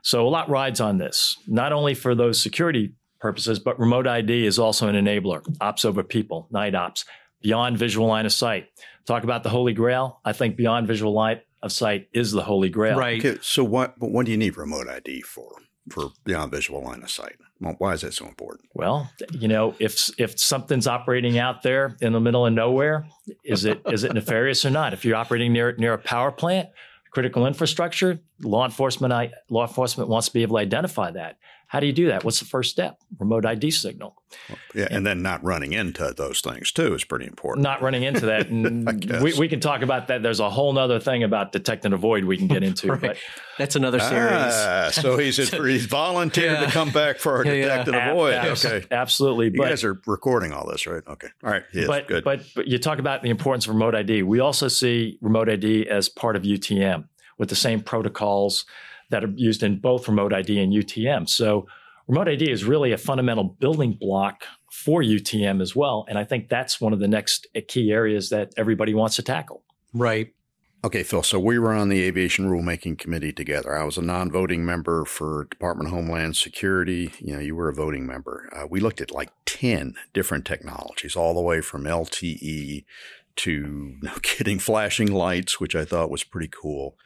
So 0.02 0.28
a 0.28 0.30
lot 0.30 0.50
rides 0.50 0.82
on 0.82 0.98
this, 0.98 1.38
not 1.48 1.74
only 1.74 1.94
for 1.94 2.16
those 2.16 2.42
security 2.42 2.94
purposes, 3.20 3.60
but 3.60 3.80
remote 3.80 4.06
ID 4.06 4.46
is 4.46 4.60
also 4.60 4.88
an 4.88 4.96
enabler. 4.96 5.42
Ops 5.62 5.86
over 5.86 6.04
people, 6.04 6.48
night 6.52 6.76
ops, 6.76 7.06
beyond 7.44 7.78
visual 7.78 8.08
line 8.08 8.26
of 8.26 8.34
sight. 8.34 8.70
Talk 9.06 9.24
about 9.24 9.44
the 9.44 9.50
Holy 9.50 9.74
Grail. 9.74 10.20
I 10.26 10.34
think 10.34 10.56
beyond 10.56 10.88
visual 10.88 11.14
line 11.14 11.42
of 11.62 11.72
sight 11.72 12.08
is 12.14 12.32
the 12.32 12.42
Holy 12.42 12.70
Grail. 12.70 12.98
Right. 12.98 13.24
Okay, 13.24 13.40
so 13.44 13.64
what? 13.64 14.00
But 14.00 14.10
what 14.10 14.26
do 14.26 14.32
you 14.32 14.38
need 14.38 14.58
remote 14.58 14.88
ID 14.90 15.22
for? 15.22 15.52
For 15.92 16.12
beyond 16.24 16.52
visual 16.52 16.82
line 16.82 17.04
of 17.04 17.12
sight. 17.12 17.36
Why 17.60 17.94
is 17.94 18.02
that 18.02 18.14
so 18.14 18.26
important? 18.26 18.70
Well, 18.74 19.10
you 19.32 19.48
know, 19.48 19.76
if 19.80 20.10
if 20.18 20.40
something's 20.40 20.88
operating 20.88 21.38
out 21.38 21.62
there 21.62 21.98
in 22.02 22.14
the 22.14 22.20
middle 22.20 22.46
of 22.46 22.54
nowhere, 22.54 23.06
is 23.44 23.66
it 23.66 23.82
is 23.88 24.04
it 24.04 24.14
nefarious 24.14 24.66
or 24.66 24.70
not? 24.70 24.94
If 24.94 25.06
you're 25.06 25.16
operating 25.16 25.52
near 25.54 25.76
near 25.78 25.94
a 25.94 25.98
power 25.98 26.32
plant, 26.32 26.70
critical 27.12 27.46
infrastructure, 27.46 28.20
law 28.42 28.66
enforcement 28.66 29.32
law 29.50 29.68
enforcement 29.68 30.10
wants 30.10 30.28
to 30.28 30.34
be 30.34 30.42
able 30.42 30.58
to 30.58 30.62
identify 30.62 31.12
that. 31.12 31.38
How 31.74 31.80
do 31.80 31.88
you 31.88 31.94
do 31.94 32.10
that? 32.10 32.24
What's 32.24 32.38
the 32.38 32.46
first 32.46 32.70
step? 32.70 33.02
Remote 33.18 33.48
ID 33.48 33.72
signal. 33.72 34.16
Yeah, 34.76 34.84
and, 34.84 34.98
and 34.98 35.08
then 35.08 35.24
not 35.24 35.44
running 35.44 35.74
into 35.74 36.14
those 36.16 36.40
things 36.40 36.72
too 36.72 36.94
is 36.94 37.04
pretty 37.04 37.26
important. 37.26 37.64
Not 37.64 37.82
running 37.82 38.04
into 38.04 38.28
that. 38.28 38.44
And 38.54 38.86
we, 39.24 39.34
we 39.34 39.48
can 39.48 39.60
talk 39.60 39.82
about 39.82 40.08
that. 40.10 40.22
There's 40.22 40.40
a 40.40 40.52
whole 40.52 40.78
other 40.78 41.00
thing 41.00 41.24
about 41.24 41.52
detect 41.52 41.84
and 41.86 41.94
avoid 41.94 42.26
we 42.26 42.38
can 42.38 42.48
get 42.48 42.62
into. 42.62 42.88
right. 42.92 43.02
But 43.02 43.18
that's 43.58 43.76
another 43.76 44.00
series. 44.00 44.32
Ah, 44.32 44.90
so 44.92 45.18
he's 45.18 45.38
he's 45.38 45.88
volunteered 45.88 46.60
yeah. 46.60 46.66
to 46.66 46.72
come 46.72 46.92
back 46.92 47.18
for 47.18 47.38
our 47.38 47.46
yeah, 47.46 47.54
detect 47.54 47.88
yeah. 47.88 48.00
and 48.02 48.12
avoid. 48.12 48.34
Ab- 48.36 48.58
okay, 48.58 48.86
absolutely. 48.92 49.46
You 49.46 49.58
guys 49.58 49.84
are 49.84 50.00
recording 50.06 50.52
all 50.52 50.68
this, 50.68 50.86
right? 50.86 51.02
Okay, 51.08 51.30
all 51.44 51.50
right. 51.50 51.64
Yes, 51.74 51.88
but, 51.88 52.08
good. 52.08 52.24
But 52.24 52.44
but 52.54 52.68
you 52.68 52.78
talk 52.78 53.00
about 53.00 53.24
the 53.24 53.32
importance 53.32 53.66
of 53.66 53.74
remote 53.74 53.96
ID. 53.96 54.22
We 54.22 54.40
also 54.40 54.68
see 54.68 55.18
remote 55.22 55.50
ID 55.50 55.90
as 55.90 56.08
part 56.08 56.36
of 56.36 56.44
UTM 56.44 57.08
with 57.40 57.50
the 57.50 57.56
same 57.56 57.82
protocols 57.82 58.66
that 59.10 59.24
are 59.24 59.32
used 59.36 59.64
in 59.64 59.80
both 59.80 60.08
remote 60.08 60.34
ID 60.34 60.60
and 60.60 60.74
UTM. 60.74 61.30
So 61.30 61.68
remote 62.08 62.28
ID 62.28 62.50
is 62.50 62.64
really 62.64 62.92
a 62.92 62.98
fundamental 62.98 63.44
building 63.44 63.98
block 64.00 64.44
for 64.72 65.02
UTM 65.02 65.62
as 65.62 65.76
well. 65.76 66.06
And 66.10 66.18
I 66.18 66.24
think 66.24 66.50
that's 66.50 66.82
one 66.82 66.94
of 66.94 67.00
the 67.00 67.08
next 67.08 67.48
key 67.68 67.92
areas 67.92 68.30
that 68.30 68.54
everybody 68.58 68.94
wants 68.94 69.16
to 69.18 69.24
tackle. 69.24 69.64
Right. 69.94 70.34
Okay, 70.86 71.04
Phil. 71.04 71.24
So 71.24 71.40
we 71.40 71.58
were 71.60 71.72
on 71.72 71.88
the 71.88 72.04
aviation 72.04 72.50
rulemaking 72.50 72.98
committee 72.98 73.32
together. 73.32 73.78
I 73.78 73.86
was 73.86 73.98
a 73.98 74.02
non-voting 74.02 74.66
member 74.66 75.06
for 75.06 75.48
Department 75.50 75.88
of 75.88 75.94
Homeland 75.94 76.36
Security. 76.36 77.14
You 77.20 77.36
know, 77.36 77.40
you 77.40 77.56
were 77.56 77.70
a 77.70 77.74
voting 77.74 78.06
member. 78.06 78.50
Uh, 78.52 78.68
we 78.70 78.82
looked 78.82 79.00
at 79.00 79.10
like 79.10 79.30
ten 79.46 79.96
different 80.14 80.46
technologies, 80.46 81.16
all 81.16 81.34
the 81.34 81.42
way 81.42 81.62
from 81.62 81.86
LTE 81.86 82.84
to, 83.38 83.96
no 84.02 84.14
kidding, 84.24 84.60
flashing 84.60 85.10
lights, 85.10 85.58
which 85.58 85.74
I 85.74 85.86
thought 85.86 86.12
was 86.12 86.26
pretty 86.26 86.50
cool. 86.50 86.98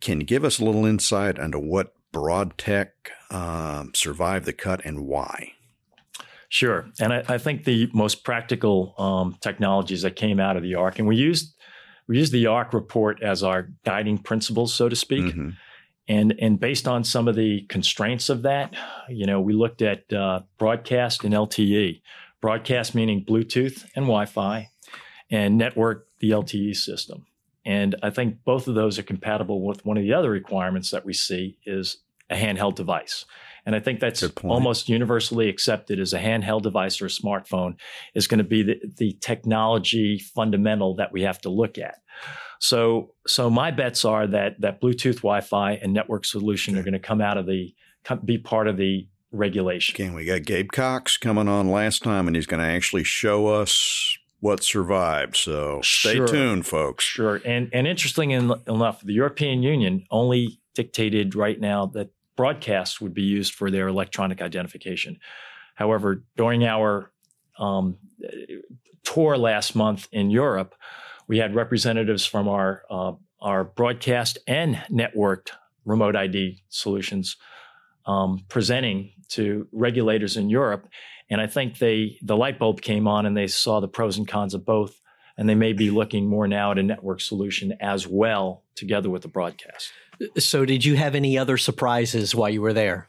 Can 0.00 0.20
you 0.20 0.26
give 0.26 0.44
us 0.44 0.58
a 0.58 0.64
little 0.64 0.84
insight 0.84 1.38
into 1.38 1.58
what 1.58 1.94
broad 2.12 2.56
tech 2.58 3.10
um, 3.30 3.92
survived 3.94 4.46
the 4.46 4.52
cut 4.52 4.84
and 4.84 5.06
why? 5.06 5.52
Sure. 6.48 6.88
And 7.00 7.12
I, 7.12 7.24
I 7.28 7.38
think 7.38 7.64
the 7.64 7.90
most 7.92 8.24
practical 8.24 8.94
um, 8.98 9.36
technologies 9.40 10.02
that 10.02 10.16
came 10.16 10.38
out 10.38 10.56
of 10.56 10.62
the 10.62 10.74
ARC, 10.74 10.98
and 10.98 11.08
we 11.08 11.16
used 11.16 11.54
we 12.08 12.18
used 12.18 12.32
the 12.32 12.46
ARC 12.46 12.72
report 12.72 13.22
as 13.22 13.42
our 13.42 13.68
guiding 13.84 14.18
principles, 14.18 14.72
so 14.72 14.88
to 14.88 14.96
speak. 14.96 15.24
Mm-hmm. 15.24 15.50
And 16.08 16.34
and 16.40 16.60
based 16.60 16.86
on 16.86 17.02
some 17.02 17.26
of 17.26 17.34
the 17.34 17.62
constraints 17.62 18.28
of 18.28 18.42
that, 18.42 18.74
you 19.08 19.26
know, 19.26 19.40
we 19.40 19.54
looked 19.54 19.82
at 19.82 20.12
uh, 20.12 20.40
broadcast 20.58 21.24
and 21.24 21.34
LTE. 21.34 22.00
Broadcast 22.40 22.94
meaning 22.94 23.24
Bluetooth 23.24 23.84
and 23.96 24.04
Wi-Fi, 24.04 24.68
and 25.30 25.58
network 25.58 26.06
the 26.20 26.30
LTE 26.30 26.76
system. 26.76 27.26
And 27.66 27.96
I 28.00 28.10
think 28.10 28.44
both 28.44 28.68
of 28.68 28.76
those 28.76 28.96
are 28.96 29.02
compatible 29.02 29.66
with 29.66 29.84
one 29.84 29.96
of 29.96 30.04
the 30.04 30.12
other 30.12 30.30
requirements 30.30 30.92
that 30.92 31.04
we 31.04 31.12
see 31.12 31.58
is 31.66 31.98
a 32.30 32.36
handheld 32.36 32.76
device. 32.76 33.24
And 33.66 33.74
I 33.74 33.80
think 33.80 33.98
that's 33.98 34.22
almost 34.44 34.88
universally 34.88 35.48
accepted 35.48 35.98
as 35.98 36.12
a 36.12 36.20
handheld 36.20 36.62
device 36.62 37.02
or 37.02 37.06
a 37.06 37.08
smartphone 37.08 37.74
is 38.14 38.28
going 38.28 38.38
to 38.38 38.44
be 38.44 38.62
the, 38.62 38.80
the 38.96 39.18
technology 39.20 40.20
fundamental 40.20 40.94
that 40.94 41.12
we 41.12 41.22
have 41.22 41.40
to 41.40 41.48
look 41.48 41.76
at. 41.76 41.96
So, 42.60 43.14
so 43.26 43.50
my 43.50 43.72
bets 43.72 44.04
are 44.04 44.28
that 44.28 44.60
that 44.60 44.80
Bluetooth, 44.80 45.16
Wi-Fi, 45.16 45.72
and 45.72 45.92
network 45.92 46.24
solution 46.24 46.74
okay. 46.74 46.80
are 46.80 46.84
going 46.84 46.94
to 46.94 47.00
come 47.00 47.20
out 47.20 47.36
of 47.36 47.46
the 47.46 47.74
be 48.24 48.38
part 48.38 48.68
of 48.68 48.76
the 48.76 49.08
regulation. 49.32 49.96
Again, 49.96 50.14
we 50.14 50.24
got 50.24 50.44
Gabe 50.44 50.70
Cox 50.70 51.16
coming 51.16 51.48
on 51.48 51.70
last 51.70 52.04
time, 52.04 52.28
and 52.28 52.36
he's 52.36 52.46
going 52.46 52.62
to 52.62 52.68
actually 52.68 53.02
show 53.02 53.48
us 53.48 54.15
what 54.40 54.62
survived. 54.62 55.36
So 55.36 55.80
stay 55.82 56.14
sure. 56.14 56.26
tuned, 56.26 56.66
folks. 56.66 57.04
Sure. 57.04 57.40
And 57.44 57.70
and 57.72 57.86
interesting 57.86 58.30
enough, 58.30 59.00
the 59.02 59.14
European 59.14 59.62
Union 59.62 60.06
only 60.10 60.60
dictated 60.74 61.34
right 61.34 61.60
now 61.60 61.86
that 61.86 62.10
broadcasts 62.36 63.00
would 63.00 63.14
be 63.14 63.22
used 63.22 63.54
for 63.54 63.70
their 63.70 63.88
electronic 63.88 64.42
identification. 64.42 65.18
However, 65.74 66.22
during 66.36 66.64
our 66.64 67.10
um, 67.58 67.96
tour 69.04 69.38
last 69.38 69.74
month 69.74 70.08
in 70.12 70.30
Europe, 70.30 70.74
we 71.28 71.38
had 71.38 71.54
representatives 71.54 72.26
from 72.26 72.48
our 72.48 72.82
uh, 72.90 73.12
our 73.40 73.64
broadcast 73.64 74.38
and 74.46 74.76
networked 74.90 75.50
remote 75.84 76.16
ID 76.16 76.62
solutions 76.68 77.36
um, 78.06 78.44
presenting 78.48 79.12
to 79.28 79.66
regulators 79.72 80.36
in 80.36 80.48
Europe, 80.48 80.88
and 81.30 81.40
I 81.40 81.46
think 81.46 81.78
they 81.78 82.18
the 82.22 82.36
light 82.36 82.58
bulb 82.58 82.80
came 82.80 83.06
on 83.08 83.26
and 83.26 83.36
they 83.36 83.46
saw 83.46 83.80
the 83.80 83.88
pros 83.88 84.18
and 84.18 84.26
cons 84.26 84.54
of 84.54 84.64
both, 84.64 85.00
and 85.36 85.48
they 85.48 85.54
may 85.54 85.72
be 85.72 85.90
looking 85.90 86.26
more 86.28 86.46
now 86.46 86.72
at 86.72 86.78
a 86.78 86.82
network 86.82 87.20
solution 87.20 87.74
as 87.80 88.06
well 88.06 88.62
together 88.74 89.10
with 89.10 89.22
the 89.22 89.28
broadcast. 89.28 89.92
So, 90.38 90.64
did 90.64 90.84
you 90.84 90.96
have 90.96 91.14
any 91.14 91.36
other 91.36 91.56
surprises 91.58 92.34
while 92.34 92.50
you 92.50 92.62
were 92.62 92.72
there? 92.72 93.08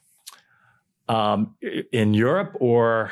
Um, 1.08 1.56
in 1.92 2.14
Europe 2.14 2.58
or 2.60 3.12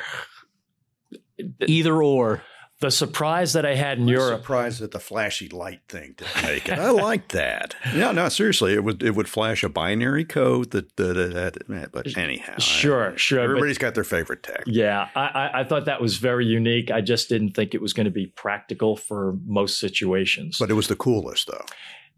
either 1.66 2.02
or? 2.02 2.42
The 2.80 2.90
surprise 2.90 3.54
that 3.54 3.64
I 3.64 3.74
had 3.74 3.96
in 3.98 4.04
I'm 4.04 4.08
Europe. 4.08 4.40
Surprised 4.40 4.80
that 4.80 4.90
the 4.90 5.00
flashy 5.00 5.48
light 5.48 5.80
thing 5.88 6.14
didn't 6.16 6.42
make 6.42 6.68
it. 6.68 6.78
I 6.78 6.90
like 6.90 7.28
that. 7.28 7.74
Yeah, 7.96 8.12
no, 8.12 8.28
seriously, 8.28 8.74
it 8.74 8.84
would 8.84 9.02
it 9.02 9.14
would 9.14 9.28
flash 9.28 9.64
a 9.64 9.68
binary 9.68 10.24
code 10.24 10.72
that 10.72 10.96
that, 10.96 11.14
that 11.14 11.56
eh, 11.74 11.86
but 11.90 12.16
anyhow. 12.16 12.58
Sure, 12.58 13.12
I, 13.12 13.16
sure. 13.16 13.40
Everybody's 13.40 13.78
got 13.78 13.94
their 13.94 14.04
favorite 14.04 14.42
tech. 14.42 14.64
Yeah, 14.66 15.08
I, 15.14 15.50
I 15.54 15.64
thought 15.64 15.86
that 15.86 16.00
was 16.00 16.18
very 16.18 16.44
unique. 16.44 16.90
I 16.90 17.00
just 17.00 17.28
didn't 17.28 17.52
think 17.52 17.74
it 17.74 17.80
was 17.80 17.92
going 17.94 18.04
to 18.04 18.10
be 18.10 18.26
practical 18.26 18.96
for 18.96 19.38
most 19.46 19.78
situations. 19.78 20.58
But 20.58 20.70
it 20.70 20.74
was 20.74 20.88
the 20.88 20.96
coolest, 20.96 21.46
though. 21.46 21.64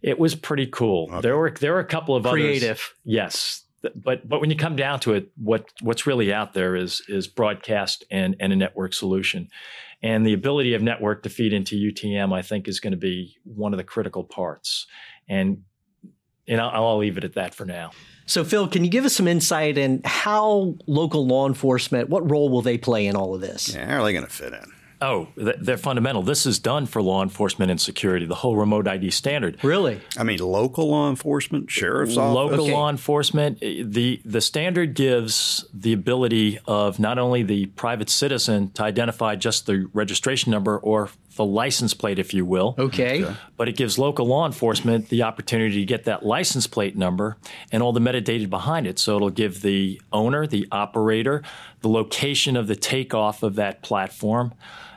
It 0.02 0.18
was 0.18 0.34
pretty 0.34 0.66
cool. 0.66 1.08
Okay. 1.10 1.20
There 1.20 1.38
were 1.38 1.50
there 1.50 1.74
were 1.74 1.80
a 1.80 1.84
couple 1.84 2.16
of 2.16 2.24
creative. 2.24 2.70
Others, 2.70 2.94
yes, 3.04 3.64
but 3.94 4.28
but 4.28 4.40
when 4.40 4.50
you 4.50 4.56
come 4.56 4.76
down 4.76 5.00
to 5.00 5.14
it, 5.14 5.30
what 5.36 5.70
what's 5.80 6.06
really 6.06 6.32
out 6.32 6.54
there 6.54 6.74
is 6.74 7.02
is 7.08 7.28
broadcast 7.28 8.04
and 8.10 8.34
and 8.40 8.52
a 8.52 8.56
network 8.56 8.94
solution. 8.94 9.48
And 10.02 10.24
the 10.24 10.32
ability 10.32 10.74
of 10.74 10.82
network 10.82 11.24
to 11.24 11.30
feed 11.30 11.52
into 11.52 11.74
UTM, 11.74 12.32
I 12.32 12.42
think, 12.42 12.68
is 12.68 12.78
going 12.78 12.92
to 12.92 12.98
be 12.98 13.36
one 13.44 13.72
of 13.72 13.78
the 13.78 13.84
critical 13.84 14.24
parts. 14.24 14.86
And 15.28 15.64
and 16.46 16.60
I'll, 16.60 16.86
I'll 16.86 16.98
leave 16.98 17.18
it 17.18 17.24
at 17.24 17.34
that 17.34 17.54
for 17.54 17.66
now. 17.66 17.90
So, 18.24 18.42
Phil, 18.42 18.68
can 18.68 18.84
you 18.84 18.90
give 18.90 19.04
us 19.04 19.14
some 19.14 19.28
insight 19.28 19.76
in 19.76 20.00
how 20.04 20.76
local 20.86 21.26
law 21.26 21.46
enforcement, 21.46 22.08
what 22.08 22.28
role 22.30 22.48
will 22.48 22.62
they 22.62 22.78
play 22.78 23.06
in 23.06 23.16
all 23.16 23.34
of 23.34 23.40
this? 23.40 23.74
Yeah, 23.74 23.86
how 23.86 24.00
are 24.00 24.04
they 24.04 24.12
going 24.12 24.24
to 24.24 24.30
fit 24.30 24.54
in? 24.54 24.72
Oh, 25.00 25.28
they're 25.36 25.76
fundamental. 25.76 26.22
This 26.22 26.44
is 26.44 26.58
done 26.58 26.86
for 26.86 27.00
law 27.00 27.22
enforcement 27.22 27.70
and 27.70 27.80
security, 27.80 28.26
the 28.26 28.34
whole 28.34 28.56
remote 28.56 28.88
ID 28.88 29.10
standard. 29.10 29.62
Really? 29.62 30.00
I 30.16 30.24
mean, 30.24 30.40
local 30.40 30.88
law 30.88 31.08
enforcement, 31.08 31.70
sheriff's 31.70 32.16
local 32.16 32.36
office? 32.38 32.50
Local 32.50 32.64
okay. 32.64 32.74
law 32.74 32.90
enforcement. 32.90 33.58
Eh, 33.62 33.84
the, 33.86 34.20
the 34.24 34.40
standard 34.40 34.94
gives 34.94 35.64
the 35.72 35.92
ability 35.92 36.58
of 36.66 36.98
not 36.98 37.18
only 37.18 37.44
the 37.44 37.66
private 37.66 38.10
citizen 38.10 38.70
to 38.72 38.82
identify 38.82 39.36
just 39.36 39.66
the 39.66 39.88
registration 39.92 40.50
number 40.50 40.76
or 40.78 41.10
the 41.36 41.44
license 41.44 41.94
plate, 41.94 42.18
if 42.18 42.34
you 42.34 42.44
will. 42.44 42.74
Okay. 42.76 43.24
okay. 43.24 43.36
But 43.56 43.68
it 43.68 43.76
gives 43.76 43.98
local 43.98 44.26
law 44.26 44.46
enforcement 44.46 45.08
the 45.08 45.22
opportunity 45.22 45.78
to 45.78 45.86
get 45.86 46.04
that 46.04 46.26
license 46.26 46.66
plate 46.66 46.96
number 46.96 47.36
and 47.70 47.80
all 47.80 47.92
the 47.92 48.00
metadata 48.00 48.50
behind 48.50 48.88
it. 48.88 48.98
So 48.98 49.14
it'll 49.14 49.30
give 49.30 49.62
the 49.62 50.00
owner, 50.12 50.48
the 50.48 50.66
operator, 50.72 51.44
the 51.82 51.88
location 51.88 52.56
of 52.56 52.66
the 52.66 52.74
takeoff 52.74 53.44
of 53.44 53.54
that 53.54 53.82
platform 53.82 54.52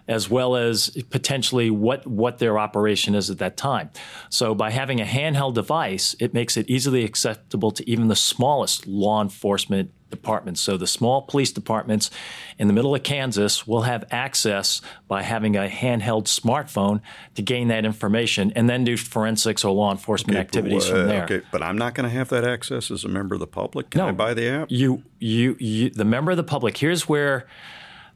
as 0.07 0.29
well 0.29 0.55
as 0.55 0.89
potentially 1.09 1.69
what, 1.69 2.05
what 2.05 2.39
their 2.39 2.59
operation 2.59 3.15
is 3.15 3.29
at 3.29 3.37
that 3.39 3.57
time. 3.57 3.89
So 4.29 4.53
by 4.55 4.71
having 4.71 4.99
a 4.99 5.05
handheld 5.05 5.53
device, 5.53 6.15
it 6.19 6.33
makes 6.33 6.57
it 6.57 6.69
easily 6.69 7.03
acceptable 7.03 7.71
to 7.71 7.89
even 7.89 8.07
the 8.07 8.15
smallest 8.15 8.87
law 8.87 9.21
enforcement 9.21 9.91
departments. 10.11 10.61
So 10.61 10.77
the 10.77 10.85
small 10.85 11.23
police 11.23 11.51
departments 11.51 12.11
in 12.59 12.67
the 12.67 12.73
middle 12.73 12.93
of 12.93 13.01
Kansas 13.01 13.65
will 13.65 13.83
have 13.83 14.05
access 14.11 14.81
by 15.07 15.23
having 15.23 15.55
a 15.55 15.67
handheld 15.67 16.25
smartphone 16.25 17.01
to 17.35 17.41
gain 17.41 17.69
that 17.69 17.85
information 17.85 18.51
and 18.55 18.69
then 18.69 18.83
do 18.83 18.97
forensics 18.97 19.65
or 19.65 19.73
law 19.73 19.89
enforcement 19.91 20.37
okay, 20.37 20.41
activities 20.41 20.85
but, 20.85 20.93
uh, 20.93 20.99
from 20.99 21.07
there. 21.07 21.23
Okay, 21.23 21.41
but 21.51 21.63
I'm 21.63 21.77
not 21.77 21.95
going 21.95 22.07
to 22.07 22.15
have 22.15 22.29
that 22.29 22.43
access 22.43 22.91
as 22.91 23.03
a 23.03 23.07
member 23.07 23.33
of 23.33 23.39
the 23.39 23.47
public. 23.47 23.89
Can 23.89 23.99
no, 23.99 24.09
I 24.09 24.11
buy 24.11 24.33
the 24.35 24.47
app? 24.47 24.67
You, 24.69 25.03
you, 25.19 25.55
you, 25.59 25.89
the 25.89 26.05
member 26.05 26.31
of 26.31 26.37
the 26.37 26.43
public. 26.43 26.77
Here's 26.77 27.09
where 27.09 27.47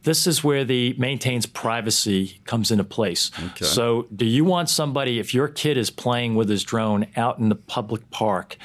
this 0.05 0.25
is 0.25 0.43
where 0.43 0.63
the 0.63 0.95
maintains 0.97 1.45
privacy 1.45 2.39
comes 2.45 2.71
into 2.71 2.83
place. 2.83 3.31
Okay. 3.51 3.65
So, 3.65 4.07
do 4.15 4.25
you 4.25 4.45
want 4.45 4.69
somebody, 4.69 5.19
if 5.19 5.33
your 5.33 5.47
kid 5.47 5.77
is 5.77 5.89
playing 5.89 6.35
with 6.35 6.47
his 6.47 6.63
drone 6.63 7.07
out 7.17 7.39
in 7.39 7.49
the 7.49 7.55
public 7.55 8.09
park, 8.11 8.57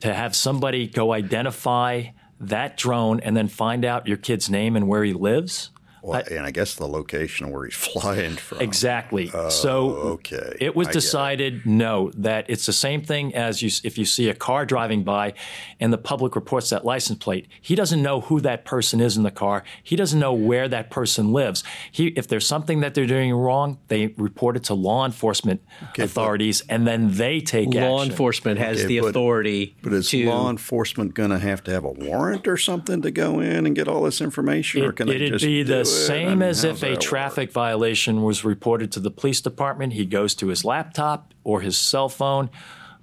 to 0.00 0.14
have 0.14 0.34
somebody 0.34 0.86
go 0.86 1.12
identify 1.12 2.04
that 2.40 2.76
drone 2.76 3.20
and 3.20 3.36
then 3.36 3.48
find 3.48 3.84
out 3.84 4.06
your 4.06 4.16
kid's 4.16 4.48
name 4.50 4.76
and 4.76 4.88
where 4.88 5.04
he 5.04 5.12
lives? 5.12 5.70
Well, 6.04 6.22
I, 6.30 6.34
and 6.34 6.44
I 6.44 6.50
guess 6.50 6.74
the 6.74 6.86
location 6.86 7.50
where 7.50 7.64
he's 7.64 7.74
flying 7.92 8.36
from. 8.36 8.60
Exactly. 8.60 9.30
Uh, 9.32 9.48
so 9.48 9.88
okay. 9.88 10.54
it 10.60 10.76
was 10.76 10.88
decided 10.88 11.54
it. 11.54 11.66
no 11.66 12.10
that 12.18 12.44
it's 12.50 12.66
the 12.66 12.74
same 12.74 13.02
thing 13.02 13.34
as 13.34 13.62
you 13.62 13.70
if 13.84 13.96
you 13.96 14.04
see 14.04 14.28
a 14.28 14.34
car 14.34 14.66
driving 14.66 15.02
by 15.02 15.32
and 15.80 15.92
the 15.92 15.98
public 15.98 16.36
reports 16.36 16.68
that 16.70 16.84
license 16.84 17.18
plate. 17.18 17.48
He 17.58 17.74
doesn't 17.74 18.02
know 18.02 18.20
who 18.20 18.40
that 18.40 18.66
person 18.66 19.00
is 19.00 19.16
in 19.16 19.22
the 19.22 19.30
car. 19.30 19.64
He 19.82 19.96
doesn't 19.96 20.20
know 20.20 20.34
where 20.34 20.68
that 20.68 20.90
person 20.90 21.32
lives. 21.32 21.64
He 21.90 22.08
if 22.08 22.28
there's 22.28 22.46
something 22.46 22.80
that 22.80 22.92
they're 22.92 23.06
doing 23.06 23.32
wrong, 23.32 23.78
they 23.88 24.08
report 24.18 24.56
it 24.56 24.64
to 24.64 24.74
law 24.74 25.06
enforcement 25.06 25.62
okay, 25.90 26.02
authorities 26.02 26.60
but, 26.60 26.74
and 26.74 26.86
then 26.86 27.12
they 27.12 27.40
take 27.40 27.72
law 27.72 28.00
action. 28.00 28.10
enforcement 28.10 28.58
has 28.58 28.80
okay, 28.80 28.88
the 28.88 29.00
but, 29.00 29.08
authority. 29.08 29.74
But 29.82 29.94
is 29.94 30.10
to, 30.10 30.26
law 30.26 30.50
enforcement 30.50 31.14
going 31.14 31.30
to 31.30 31.38
have 31.38 31.64
to 31.64 31.70
have 31.70 31.84
a 31.84 31.92
warrant 31.92 32.46
or 32.46 32.58
something 32.58 33.00
to 33.00 33.10
go 33.10 33.40
in 33.40 33.64
and 33.64 33.74
get 33.74 33.88
all 33.88 34.02
this 34.02 34.20
information, 34.20 34.82
it, 34.82 34.86
or 34.86 34.92
can 34.92 35.06
they 35.06 35.16
it'd 35.16 35.32
just 35.32 35.44
be 35.46 35.62
the 35.62 35.93
same 35.94 36.28
I 36.28 36.34
mean, 36.34 36.42
as 36.42 36.64
if 36.64 36.82
a 36.82 36.96
traffic 36.96 37.48
work? 37.48 37.54
violation 37.54 38.22
was 38.22 38.44
reported 38.44 38.92
to 38.92 39.00
the 39.00 39.10
police 39.10 39.40
department. 39.40 39.92
He 39.92 40.06
goes 40.06 40.34
to 40.36 40.48
his 40.48 40.64
laptop 40.64 41.32
or 41.44 41.60
his 41.60 41.78
cell 41.78 42.08
phone, 42.08 42.50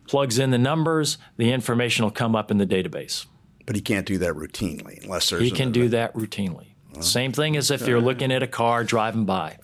plugs 0.08 0.40
in 0.40 0.52
the 0.52 0.58
numbers, 0.58 1.18
the 1.38 1.52
information 1.52 2.04
will 2.04 2.12
come 2.12 2.36
up 2.36 2.52
in 2.52 2.58
the 2.58 2.68
database. 2.68 3.26
But 3.66 3.76
he 3.76 3.82
can't 3.82 4.06
do 4.06 4.18
that 4.20 4.34
routinely 4.34 5.04
unless 5.04 5.30
there's. 5.30 5.44
He 5.44 5.52
can 5.52 5.72
do 5.72 5.90
that 5.90 6.14
routinely. 6.14 6.68
Same 7.00 7.32
thing 7.32 7.56
as 7.56 7.72
if 7.72 7.88
you're 7.88 8.02
looking 8.02 8.32
at 8.32 8.44
a 8.44 8.48
car 8.48 8.84
driving 8.84 9.26
by. 9.26 9.58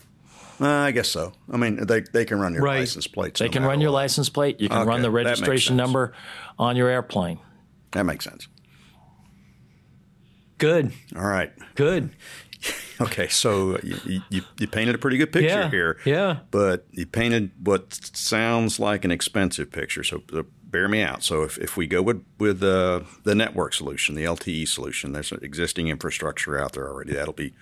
Uh, 0.59 0.67
I 0.67 0.91
guess 0.91 1.09
so. 1.09 1.33
I 1.51 1.57
mean, 1.57 1.85
they, 1.85 2.01
they 2.01 2.25
can 2.25 2.39
run 2.39 2.53
your 2.53 2.63
right. 2.63 2.79
license 2.79 3.05
plates. 3.05 3.39
They 3.39 3.45
no 3.45 3.51
can 3.51 3.63
run 3.63 3.79
your 3.79 3.91
license 3.91 4.29
plate. 4.29 4.59
You 4.59 4.69
can 4.69 4.79
okay, 4.79 4.87
run 4.87 5.01
the 5.01 5.11
registration 5.11 5.75
number 5.75 6.13
on 6.57 6.75
your 6.75 6.89
airplane. 6.89 7.39
That 7.91 8.03
makes 8.05 8.25
sense. 8.25 8.47
Good. 10.57 10.91
All 11.15 11.25
right. 11.25 11.51
Good. 11.75 12.09
Okay, 12.99 13.27
so 13.27 13.77
you, 13.83 14.21
you, 14.31 14.41
you, 14.57 14.67
painted 14.67 14.95
a 14.95 14.97
pretty 14.97 15.19
good 15.19 15.31
picture 15.31 15.47
yeah, 15.47 15.69
here. 15.69 15.99
Yeah. 16.03 16.39
But 16.49 16.87
you 16.89 17.05
painted 17.05 17.51
what 17.63 17.93
sounds 17.93 18.79
like 18.79 19.05
an 19.05 19.11
expensive 19.11 19.71
picture. 19.71 20.03
So 20.03 20.23
bear 20.63 20.87
me 20.87 21.03
out. 21.03 21.21
So 21.21 21.43
if, 21.43 21.59
if 21.59 21.77
we 21.77 21.85
go 21.85 22.01
with, 22.01 22.25
with 22.39 22.63
uh, 22.63 23.01
the 23.23 23.35
network 23.35 23.75
solution, 23.75 24.15
the 24.15 24.23
LTE 24.23 24.67
solution, 24.67 25.11
there's 25.11 25.31
existing 25.31 25.89
infrastructure 25.89 26.59
out 26.59 26.71
there 26.71 26.89
already. 26.89 27.13
That'll 27.13 27.33
be 27.33 27.53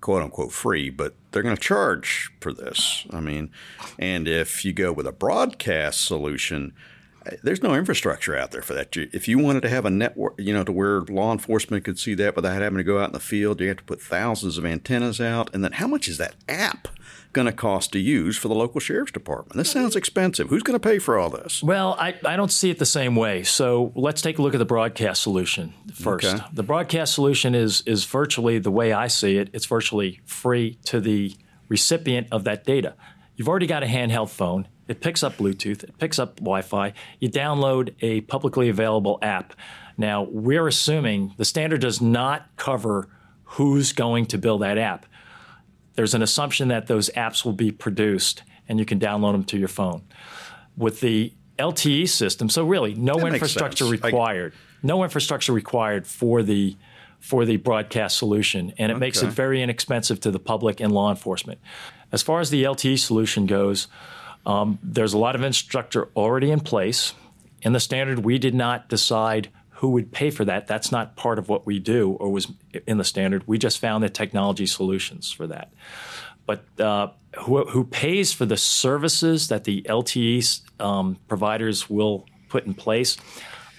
quote 0.00 0.22
unquote 0.22 0.52
free, 0.52 0.90
but 0.90 1.14
they're 1.32 1.42
going 1.42 1.56
to 1.56 1.60
charge 1.60 2.30
for 2.40 2.52
this. 2.52 3.06
I 3.10 3.20
mean, 3.20 3.50
and 3.98 4.28
if 4.28 4.64
you 4.64 4.72
go 4.72 4.92
with 4.92 5.06
a 5.06 5.12
broadcast 5.12 6.04
solution, 6.04 6.74
there's 7.42 7.62
no 7.62 7.74
infrastructure 7.74 8.36
out 8.36 8.50
there 8.50 8.62
for 8.62 8.74
that. 8.74 8.96
If 8.96 9.28
you 9.28 9.38
wanted 9.38 9.62
to 9.62 9.68
have 9.68 9.84
a 9.84 9.90
network, 9.90 10.34
you 10.38 10.52
know, 10.52 10.64
to 10.64 10.72
where 10.72 11.00
law 11.02 11.32
enforcement 11.32 11.84
could 11.84 11.98
see 11.98 12.14
that 12.14 12.36
without 12.36 12.60
having 12.60 12.78
to 12.78 12.84
go 12.84 12.98
out 12.98 13.08
in 13.08 13.12
the 13.12 13.20
field, 13.20 13.60
you 13.60 13.68
have 13.68 13.78
to 13.78 13.84
put 13.84 14.00
thousands 14.00 14.58
of 14.58 14.64
antennas 14.64 15.20
out. 15.20 15.54
And 15.54 15.62
then 15.64 15.72
how 15.72 15.86
much 15.86 16.08
is 16.08 16.18
that 16.18 16.34
app 16.48 16.88
going 17.32 17.46
to 17.46 17.52
cost 17.52 17.92
to 17.92 17.98
use 17.98 18.36
for 18.36 18.48
the 18.48 18.54
local 18.54 18.80
sheriff's 18.80 19.12
department? 19.12 19.56
This 19.56 19.70
sounds 19.70 19.96
expensive. 19.96 20.48
Who's 20.48 20.62
going 20.62 20.78
to 20.78 20.88
pay 20.88 20.98
for 20.98 21.18
all 21.18 21.30
this? 21.30 21.62
Well, 21.62 21.96
I, 21.98 22.14
I 22.24 22.36
don't 22.36 22.52
see 22.52 22.70
it 22.70 22.78
the 22.78 22.86
same 22.86 23.16
way. 23.16 23.42
So 23.42 23.92
let's 23.94 24.22
take 24.22 24.38
a 24.38 24.42
look 24.42 24.54
at 24.54 24.58
the 24.58 24.64
broadcast 24.64 25.22
solution 25.22 25.74
first. 25.94 26.26
Okay. 26.26 26.44
The 26.52 26.62
broadcast 26.62 27.14
solution 27.14 27.54
is 27.54 27.82
is 27.82 28.04
virtually 28.04 28.58
the 28.58 28.70
way 28.70 28.92
I 28.92 29.06
see 29.08 29.36
it. 29.38 29.50
It's 29.52 29.66
virtually 29.66 30.20
free 30.24 30.78
to 30.84 31.00
the 31.00 31.34
recipient 31.68 32.28
of 32.30 32.44
that 32.44 32.64
data. 32.64 32.94
You've 33.36 33.48
already 33.48 33.66
got 33.66 33.82
a 33.82 33.86
handheld 33.86 34.30
phone. 34.30 34.68
It 34.88 35.00
picks 35.00 35.22
up 35.22 35.36
Bluetooth, 35.36 35.82
it 35.82 35.98
picks 35.98 36.18
up 36.18 36.36
Wi 36.36 36.62
Fi. 36.62 36.92
You 37.18 37.28
download 37.28 37.94
a 38.00 38.20
publicly 38.22 38.68
available 38.68 39.18
app. 39.22 39.54
Now, 39.98 40.22
we're 40.24 40.68
assuming 40.68 41.34
the 41.38 41.44
standard 41.44 41.80
does 41.80 42.00
not 42.00 42.48
cover 42.56 43.08
who's 43.44 43.92
going 43.92 44.26
to 44.26 44.38
build 44.38 44.62
that 44.62 44.78
app. 44.78 45.06
There's 45.94 46.14
an 46.14 46.22
assumption 46.22 46.68
that 46.68 46.86
those 46.86 47.08
apps 47.10 47.44
will 47.44 47.54
be 47.54 47.72
produced 47.72 48.42
and 48.68 48.78
you 48.78 48.84
can 48.84 49.00
download 49.00 49.32
them 49.32 49.44
to 49.44 49.58
your 49.58 49.68
phone. 49.68 50.02
With 50.76 51.00
the 51.00 51.32
LTE 51.58 52.08
system, 52.08 52.48
so 52.48 52.64
really 52.64 52.94
no 52.94 53.14
That 53.14 53.32
infrastructure 53.34 53.86
sense. 53.86 54.02
I- 54.02 54.08
required. 54.08 54.52
No 54.82 55.02
infrastructure 55.02 55.52
required 55.52 56.06
for 56.06 56.42
the 56.42 56.76
for 57.18 57.46
the 57.46 57.56
broadcast 57.56 58.18
solution, 58.18 58.74
and 58.78 58.92
it 58.92 58.98
makes 58.98 59.22
it 59.22 59.28
very 59.28 59.62
inexpensive 59.62 60.20
to 60.20 60.30
the 60.30 60.38
public 60.38 60.80
and 60.80 60.92
law 60.92 61.08
enforcement. 61.10 61.58
As 62.12 62.22
far 62.22 62.40
as 62.40 62.50
the 62.50 62.62
LTE 62.62 62.98
solution 62.98 63.46
goes, 63.46 63.88
um, 64.46 64.78
there's 64.82 65.12
a 65.12 65.18
lot 65.18 65.34
of 65.34 65.42
infrastructure 65.42 66.08
already 66.16 66.50
in 66.50 66.60
place. 66.60 67.12
In 67.62 67.72
the 67.72 67.80
standard, 67.80 68.20
we 68.20 68.38
did 68.38 68.54
not 68.54 68.88
decide 68.88 69.50
who 69.70 69.90
would 69.90 70.12
pay 70.12 70.30
for 70.30 70.44
that. 70.44 70.66
That's 70.66 70.90
not 70.90 71.16
part 71.16 71.38
of 71.38 71.48
what 71.48 71.66
we 71.66 71.78
do 71.78 72.12
or 72.12 72.30
was 72.30 72.50
in 72.86 72.96
the 72.96 73.04
standard. 73.04 73.46
We 73.46 73.58
just 73.58 73.78
found 73.78 74.02
the 74.02 74.08
technology 74.08 74.66
solutions 74.66 75.30
for 75.30 75.46
that. 75.48 75.72
But 76.46 76.64
uh, 76.80 77.08
who, 77.40 77.66
who 77.66 77.84
pays 77.84 78.32
for 78.32 78.46
the 78.46 78.56
services 78.56 79.48
that 79.48 79.64
the 79.64 79.82
LTE 79.82 80.60
um, 80.80 81.18
providers 81.28 81.90
will 81.90 82.26
put 82.48 82.64
in 82.64 82.72
place? 82.72 83.16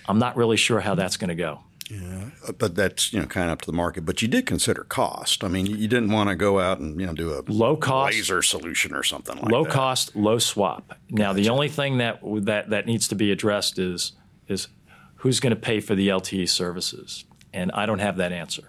I'm 0.08 0.20
not 0.20 0.36
really 0.36 0.58
sure 0.58 0.82
how 0.82 0.96
that's 0.96 1.18
going 1.18 1.30
to 1.30 1.36
go. 1.36 1.62
Yeah, 1.90 2.32
but 2.58 2.76
that's 2.76 3.14
you 3.14 3.20
know 3.20 3.26
kind 3.28 3.48
of 3.48 3.54
up 3.54 3.62
to 3.62 3.66
the 3.66 3.76
market. 3.76 4.06
But 4.06 4.22
you 4.22 4.28
did 4.28 4.46
consider 4.46 4.84
cost. 4.84 5.44
I 5.44 5.48
mean, 5.48 5.66
you 5.66 5.88
didn't 5.88 6.12
want 6.12 6.30
to 6.30 6.36
go 6.36 6.60
out 6.60 6.80
and 6.80 7.00
you 7.00 7.08
know 7.08 7.14
do 7.14 7.34
a 7.34 7.42
Low 7.48 7.78
cost- 7.78 8.14
laser 8.14 8.42
solution 8.42 8.94
or 8.94 9.04
something 9.04 9.38
like 9.38 9.50
low 9.52 9.64
that. 9.64 9.70
Low 9.70 9.74
cost, 9.74 10.16
low 10.16 10.38
SWaP. 10.38 10.84
Now, 11.10 11.32
the 11.34 11.50
only 11.50 11.70
thing 11.70 11.98
that 12.00 12.20
that 12.46 12.70
that 12.72 12.86
needs 12.86 13.08
to 13.08 13.16
be 13.16 13.32
addressed 13.32 13.80
is 13.80 14.14
is 14.48 14.68
who's 15.16 15.40
going 15.40 15.52
to 15.52 15.60
pay 15.60 15.80
for 15.80 15.96
the 15.96 16.10
LTE 16.10 16.50
services, 16.50 17.24
and 17.54 17.72
I 17.72 17.86
don't 17.86 18.00
have 18.00 18.18
that 18.18 18.32
answer. 18.34 18.64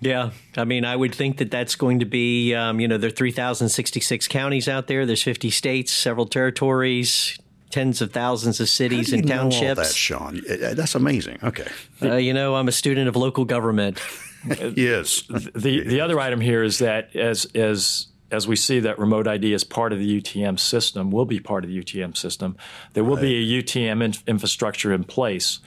Yeah, 0.00 0.30
I 0.56 0.64
mean, 0.64 0.84
I 0.84 0.94
would 0.94 1.14
think 1.14 1.38
that 1.38 1.50
that's 1.50 1.74
going 1.74 1.98
to 1.98 2.04
be, 2.04 2.54
um, 2.54 2.78
you 2.78 2.86
know, 2.86 2.98
there 2.98 3.08
are 3.08 3.10
3,066 3.10 4.28
counties 4.28 4.68
out 4.68 4.86
there. 4.86 5.04
There's 5.04 5.24
50 5.24 5.50
states, 5.50 5.90
several 5.90 6.24
territories, 6.26 7.36
tens 7.70 8.00
of 8.00 8.12
thousands 8.12 8.60
of 8.60 8.64
How 8.64 8.70
cities 8.70 9.06
do 9.10 9.16
you 9.16 9.18
and 9.20 9.28
know 9.28 9.42
all 9.44 9.50
that, 9.50 9.60
townships. 9.76 9.94
Sean? 9.94 10.40
Uh, 10.50 10.74
That's 10.74 10.94
amazing. 10.94 11.38
Okay, 11.42 11.66
Uh, 12.02 12.16
you 12.16 12.32
know, 12.32 12.54
I'm 12.56 12.68
a 12.68 12.72
student 12.72 13.08
of 13.08 13.16
local 13.16 13.44
government. 13.44 14.00
yes. 14.74 15.22
The 15.54 15.82
the 15.84 16.00
other 16.00 16.20
item 16.20 16.40
here 16.40 16.62
is 16.62 16.78
that 16.78 17.14
as 17.16 17.44
as 17.54 18.06
as 18.30 18.46
we 18.46 18.56
see 18.56 18.80
that 18.80 18.98
remote 18.98 19.26
ID 19.26 19.52
is 19.54 19.64
part 19.64 19.92
of 19.92 19.98
the 19.98 20.20
UTM 20.20 20.58
system, 20.58 21.10
will 21.10 21.24
be 21.24 21.40
part 21.40 21.64
of 21.64 21.70
the 21.70 21.78
UTM 21.82 22.16
system. 22.16 22.56
There 22.92 23.02
will 23.04 23.16
be 23.16 23.34
a 23.36 23.62
UTM 23.62 24.02
in, 24.04 24.14
infrastructure 24.26 24.92
in 24.92 25.04
place. 25.04 25.60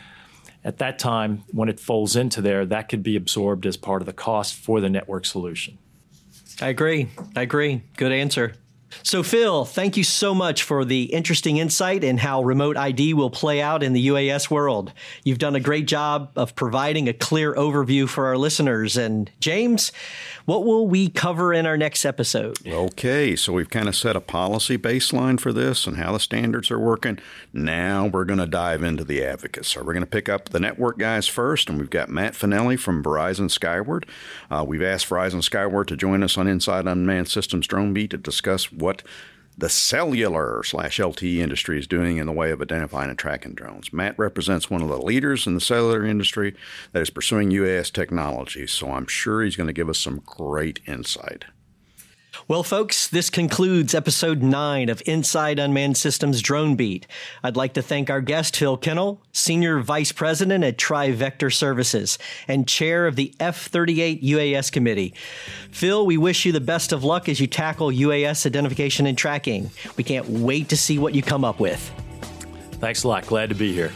At 0.64 0.78
that 0.78 1.00
time, 1.00 1.44
when 1.52 1.70
it 1.70 1.80
folds 1.80 2.16
into 2.16 2.40
there, 2.40 2.68
that 2.68 2.88
could 2.88 3.02
be 3.02 3.16
absorbed 3.16 3.66
as 3.66 3.78
part 3.78 4.04
of 4.04 4.06
the 4.06 4.14
cost 4.14 4.54
for 4.54 4.80
the 4.80 4.90
network 4.92 5.26
solution. 5.26 5.80
I 6.62 6.68
agree. 6.68 7.08
I 7.36 7.42
agree. 7.42 7.82
Good 7.98 8.12
answer. 8.12 8.54
So, 9.04 9.24
Phil, 9.24 9.66
thank 9.66 9.98
you 9.98 10.04
so 10.04 10.34
much 10.34 10.64
for 10.64 10.86
the 10.86 11.04
interesting 11.06 11.58
insight 11.58 12.04
in 12.04 12.18
how 12.18 12.44
remote 12.44 12.78
ID 12.78 13.14
will 13.14 13.30
play 13.30 13.62
out 13.62 13.84
in 13.84 13.94
the 13.94 14.08
UAS 14.08 14.50
world. 14.50 14.94
You've 15.24 15.38
done 15.38 15.56
a 15.56 15.60
great 15.60 15.88
job 15.88 16.32
of 16.36 16.56
providing 16.56 17.08
a 17.08 17.14
clear 17.14 17.54
overview 17.56 18.08
for 18.08 18.28
our 18.28 18.38
listeners. 18.38 18.98
And, 18.98 19.30
James, 19.40 19.92
what 20.46 20.66
will 20.66 20.88
we 20.88 21.10
cover 21.10 21.54
in 21.54 21.66
our 21.66 21.78
next 21.78 22.06
episode? 22.06 22.58
Okay, 22.68 23.36
so 23.36 23.54
we've 23.54 23.70
kind 23.70 23.88
of 23.88 23.96
set 23.96 24.16
a 24.16 24.22
policy 24.22 24.78
baseline 24.78 25.40
for 25.40 25.54
this 25.54 25.86
and 25.88 25.98
how 25.98 26.14
the 26.14 26.20
standards 26.20 26.72
are 26.72 26.80
working. 26.80 27.20
Now 27.54 28.08
we're 28.08 28.26
going 28.26 28.40
to 28.40 28.46
dive 28.46 28.84
into 28.84 29.04
the 29.04 29.24
advocates. 29.24 29.70
So 29.70 29.82
we're 29.84 29.94
going 29.94 30.04
to 30.04 30.10
pick 30.10 30.30
up 30.30 30.50
the 30.50 30.60
network 30.60 30.98
guys 30.98 31.28
first, 31.28 31.70
and 31.70 31.80
we've 31.80 31.90
got 31.90 32.10
Matt 32.10 32.34
Finelli 32.34 32.80
from 32.80 33.04
Verizon 33.04 33.50
Skyward. 33.50 34.06
Uh, 34.50 34.66
we've 34.68 34.82
asked 34.82 35.08
Verizon 35.10 35.44
Skyward 35.44 35.88
to 35.90 35.98
join 35.98 36.24
us 36.24 36.38
on 36.38 36.48
Inside 36.48 36.86
Unmanned 36.86 37.30
Systems 37.30 37.68
Drone 37.68 37.94
Beat 37.94 38.12
to 38.12 38.18
discuss 38.18 38.72
what 38.82 39.04
the 39.58 39.70
cellular 39.70 40.64
slash 40.64 40.98
LTE 40.98 41.38
industry 41.38 41.78
is 41.78 41.88
doing 41.88 42.18
in 42.18 42.26
the 42.26 42.32
way 42.32 42.52
of 42.52 42.62
identifying 42.62 43.10
and 43.10 43.20
tracking 43.20 43.54
drones. 43.54 43.94
Matt 43.94 44.18
represents 44.18 44.70
one 44.70 44.82
of 44.82 44.90
the 44.90 44.98
leaders 44.98 45.46
in 45.46 45.56
the 45.56 45.62
cellular 45.62 46.04
industry 46.06 46.56
that 46.94 47.02
is 47.02 47.10
pursuing 47.10 47.52
UAS 47.52 47.92
technology, 47.92 48.66
so 48.66 48.92
I'm 48.92 49.08
sure 49.08 49.44
he's 49.44 49.56
going 49.56 49.68
to 49.68 49.74
give 49.74 49.90
us 49.90 50.00
some 50.00 50.22
great 50.26 50.80
insight. 50.88 51.46
Well, 52.48 52.64
folks, 52.64 53.08
this 53.10 53.30
concludes 53.30 53.94
episode 53.94 54.42
nine 54.42 54.88
of 54.88 55.04
Inside 55.06 55.60
Unmanned 55.60 55.98
Systems 55.98 56.42
Drone 56.42 56.76
Beat. 56.76 57.06
I'd 57.44 57.58
like 57.58 57.74
to 57.74 57.82
thank 57.82 58.10
our 58.10 58.22
guest, 58.22 58.56
Phil 58.56 58.78
Kenul, 58.78 59.18
Senior 59.34 59.80
Vice 59.82 60.14
President 60.14 60.64
at 60.64 60.78
TriVector 60.78 61.54
Services 61.54 62.18
and 62.48 62.68
Chair 62.68 63.06
of 63.06 63.18
the 63.18 63.34
F 63.40 63.68
38 63.68 64.24
UAS 64.24 64.72
Committee. 64.72 65.14
Phil, 65.72 66.06
we 66.06 66.18
wish 66.18 66.46
you 66.46 66.54
the 66.54 66.62
best 66.62 66.94
of 66.94 67.04
luck 67.04 67.28
as 67.28 67.40
you 67.42 67.48
tackle 67.48 67.90
UAS 67.90 68.46
identification 68.46 69.08
and 69.08 69.18
tracking. 69.18 69.70
We 69.98 70.04
can't 70.06 70.28
wait 70.30 70.70
to 70.70 70.78
see 70.78 70.98
what 70.98 71.14
you 71.14 71.22
come 71.22 71.44
up 71.44 71.60
with. 71.60 71.92
Thanks 72.74 73.04
a 73.04 73.10
lot. 73.10 73.26
Glad 73.28 73.50
to 73.50 73.56
be 73.56 73.74
here. 73.74 73.92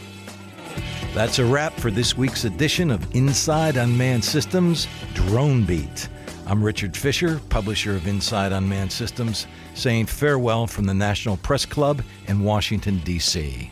That's 1.14 1.38
a 1.38 1.44
wrap 1.44 1.72
for 1.72 1.90
this 1.90 2.18
week's 2.18 2.44
edition 2.44 2.90
of 2.90 3.14
Inside 3.14 3.78
Unmanned 3.78 4.24
Systems 4.24 4.86
Drone 5.14 5.64
Beat. 5.64 6.10
I'm 6.48 6.62
Richard 6.62 6.96
Fisher, 6.96 7.40
publisher 7.48 7.96
of 7.96 8.06
Inside 8.06 8.52
Unmanned 8.52 8.92
Systems, 8.92 9.48
saying 9.74 10.06
farewell 10.06 10.68
from 10.68 10.84
the 10.84 10.94
National 10.94 11.36
Press 11.38 11.66
Club 11.66 12.02
in 12.28 12.44
Washington, 12.44 13.00
D.C. 13.00 13.68